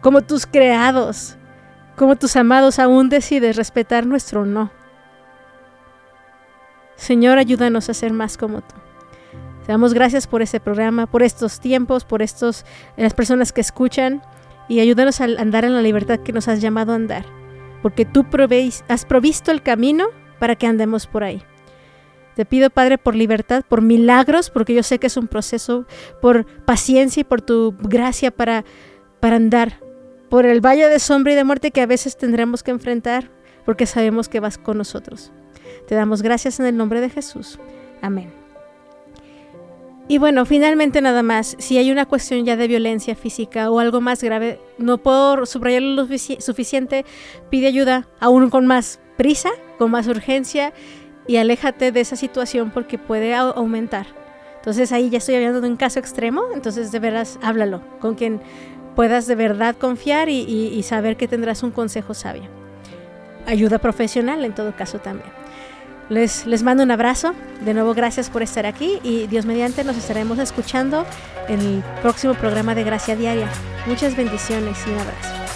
como 0.00 0.22
tus 0.22 0.46
creados, 0.46 1.36
como 1.96 2.16
tus 2.16 2.36
amados 2.36 2.78
aún 2.78 3.08
decides 3.08 3.56
respetar 3.56 4.06
nuestro 4.06 4.44
no. 4.44 4.70
Señor, 6.96 7.38
ayúdanos 7.38 7.88
a 7.88 7.94
ser 7.94 8.12
más 8.12 8.36
como 8.36 8.60
tú. 8.60 8.74
Te 9.68 9.72
damos 9.72 9.92
gracias 9.92 10.26
por 10.26 10.40
este 10.40 10.60
programa, 10.60 11.06
por 11.06 11.22
estos 11.22 11.60
tiempos, 11.60 12.06
por 12.06 12.22
estos, 12.22 12.64
las 12.96 13.12
personas 13.12 13.52
que 13.52 13.60
escuchan 13.60 14.22
y 14.66 14.80
ayúdanos 14.80 15.20
a 15.20 15.24
andar 15.24 15.66
en 15.66 15.74
la 15.74 15.82
libertad 15.82 16.20
que 16.20 16.32
nos 16.32 16.48
has 16.48 16.62
llamado 16.62 16.92
a 16.92 16.94
andar, 16.94 17.26
porque 17.82 18.06
tú 18.06 18.24
has 18.88 19.04
provisto 19.04 19.50
el 19.50 19.62
camino 19.62 20.06
para 20.38 20.56
que 20.56 20.66
andemos 20.66 21.06
por 21.06 21.22
ahí. 21.22 21.42
Te 22.34 22.46
pido, 22.46 22.70
Padre, 22.70 22.96
por 22.96 23.14
libertad, 23.14 23.62
por 23.68 23.82
milagros, 23.82 24.48
porque 24.48 24.72
yo 24.72 24.82
sé 24.82 24.98
que 24.98 25.08
es 25.08 25.18
un 25.18 25.28
proceso, 25.28 25.84
por 26.22 26.46
paciencia 26.64 27.20
y 27.20 27.24
por 27.24 27.42
tu 27.42 27.76
gracia 27.78 28.30
para, 28.30 28.64
para 29.20 29.36
andar 29.36 29.80
por 30.30 30.46
el 30.46 30.64
valle 30.64 30.88
de 30.88 30.98
sombra 30.98 31.34
y 31.34 31.36
de 31.36 31.44
muerte 31.44 31.72
que 31.72 31.82
a 31.82 31.86
veces 31.86 32.16
tendremos 32.16 32.62
que 32.62 32.70
enfrentar, 32.70 33.30
porque 33.66 33.84
sabemos 33.84 34.30
que 34.30 34.40
vas 34.40 34.56
con 34.56 34.78
nosotros. 34.78 35.30
Te 35.86 35.94
damos 35.94 36.22
gracias 36.22 36.58
en 36.58 36.64
el 36.64 36.74
nombre 36.78 37.02
de 37.02 37.10
Jesús. 37.10 37.58
Amén. 38.00 38.37
Y 40.10 40.16
bueno, 40.16 40.46
finalmente 40.46 41.02
nada 41.02 41.22
más, 41.22 41.54
si 41.58 41.76
hay 41.76 41.92
una 41.92 42.06
cuestión 42.06 42.46
ya 42.46 42.56
de 42.56 42.66
violencia 42.66 43.14
física 43.14 43.70
o 43.70 43.78
algo 43.78 44.00
más 44.00 44.22
grave, 44.22 44.58
no 44.78 44.96
puedo 44.96 45.44
subrayarlo 45.44 46.02
lo 46.02 46.06
suficiente, 46.38 47.04
pide 47.50 47.66
ayuda 47.66 48.08
aún 48.18 48.48
con 48.48 48.66
más 48.66 49.00
prisa, 49.18 49.50
con 49.76 49.90
más 49.90 50.06
urgencia 50.06 50.72
y 51.26 51.36
aléjate 51.36 51.92
de 51.92 52.00
esa 52.00 52.16
situación 52.16 52.70
porque 52.70 52.96
puede 52.96 53.34
aumentar. 53.34 54.06
Entonces 54.56 54.92
ahí 54.92 55.10
ya 55.10 55.18
estoy 55.18 55.34
hablando 55.34 55.60
de 55.60 55.68
un 55.68 55.76
caso 55.76 56.00
extremo, 56.00 56.44
entonces 56.54 56.90
de 56.90 56.98
veras 57.00 57.38
háblalo 57.42 57.82
con 58.00 58.14
quien 58.14 58.40
puedas 58.96 59.26
de 59.26 59.34
verdad 59.34 59.76
confiar 59.76 60.30
y, 60.30 60.40
y, 60.40 60.68
y 60.68 60.82
saber 60.84 61.18
que 61.18 61.28
tendrás 61.28 61.62
un 61.62 61.70
consejo 61.70 62.14
sabio. 62.14 62.48
Ayuda 63.46 63.78
profesional 63.78 64.42
en 64.44 64.54
todo 64.54 64.74
caso 64.74 65.00
también. 65.00 65.30
Les, 66.08 66.46
les, 66.46 66.62
mando 66.62 66.82
un 66.82 66.90
abrazo. 66.90 67.34
De 67.64 67.74
nuevo, 67.74 67.92
gracias 67.94 68.30
por 68.30 68.42
estar 68.42 68.66
aquí 68.66 68.98
y 69.02 69.26
Dios 69.26 69.44
mediante 69.44 69.84
nos 69.84 69.96
estaremos 69.96 70.38
escuchando 70.38 71.04
en 71.48 71.60
el 71.60 71.82
próximo 72.02 72.34
programa 72.34 72.74
de 72.74 72.84
Gracia 72.84 73.16
Diaria. 73.16 73.48
Muchas 73.86 74.16
bendiciones 74.16 74.78
y 74.86 74.90
un 74.90 74.98
abrazo. 74.98 75.47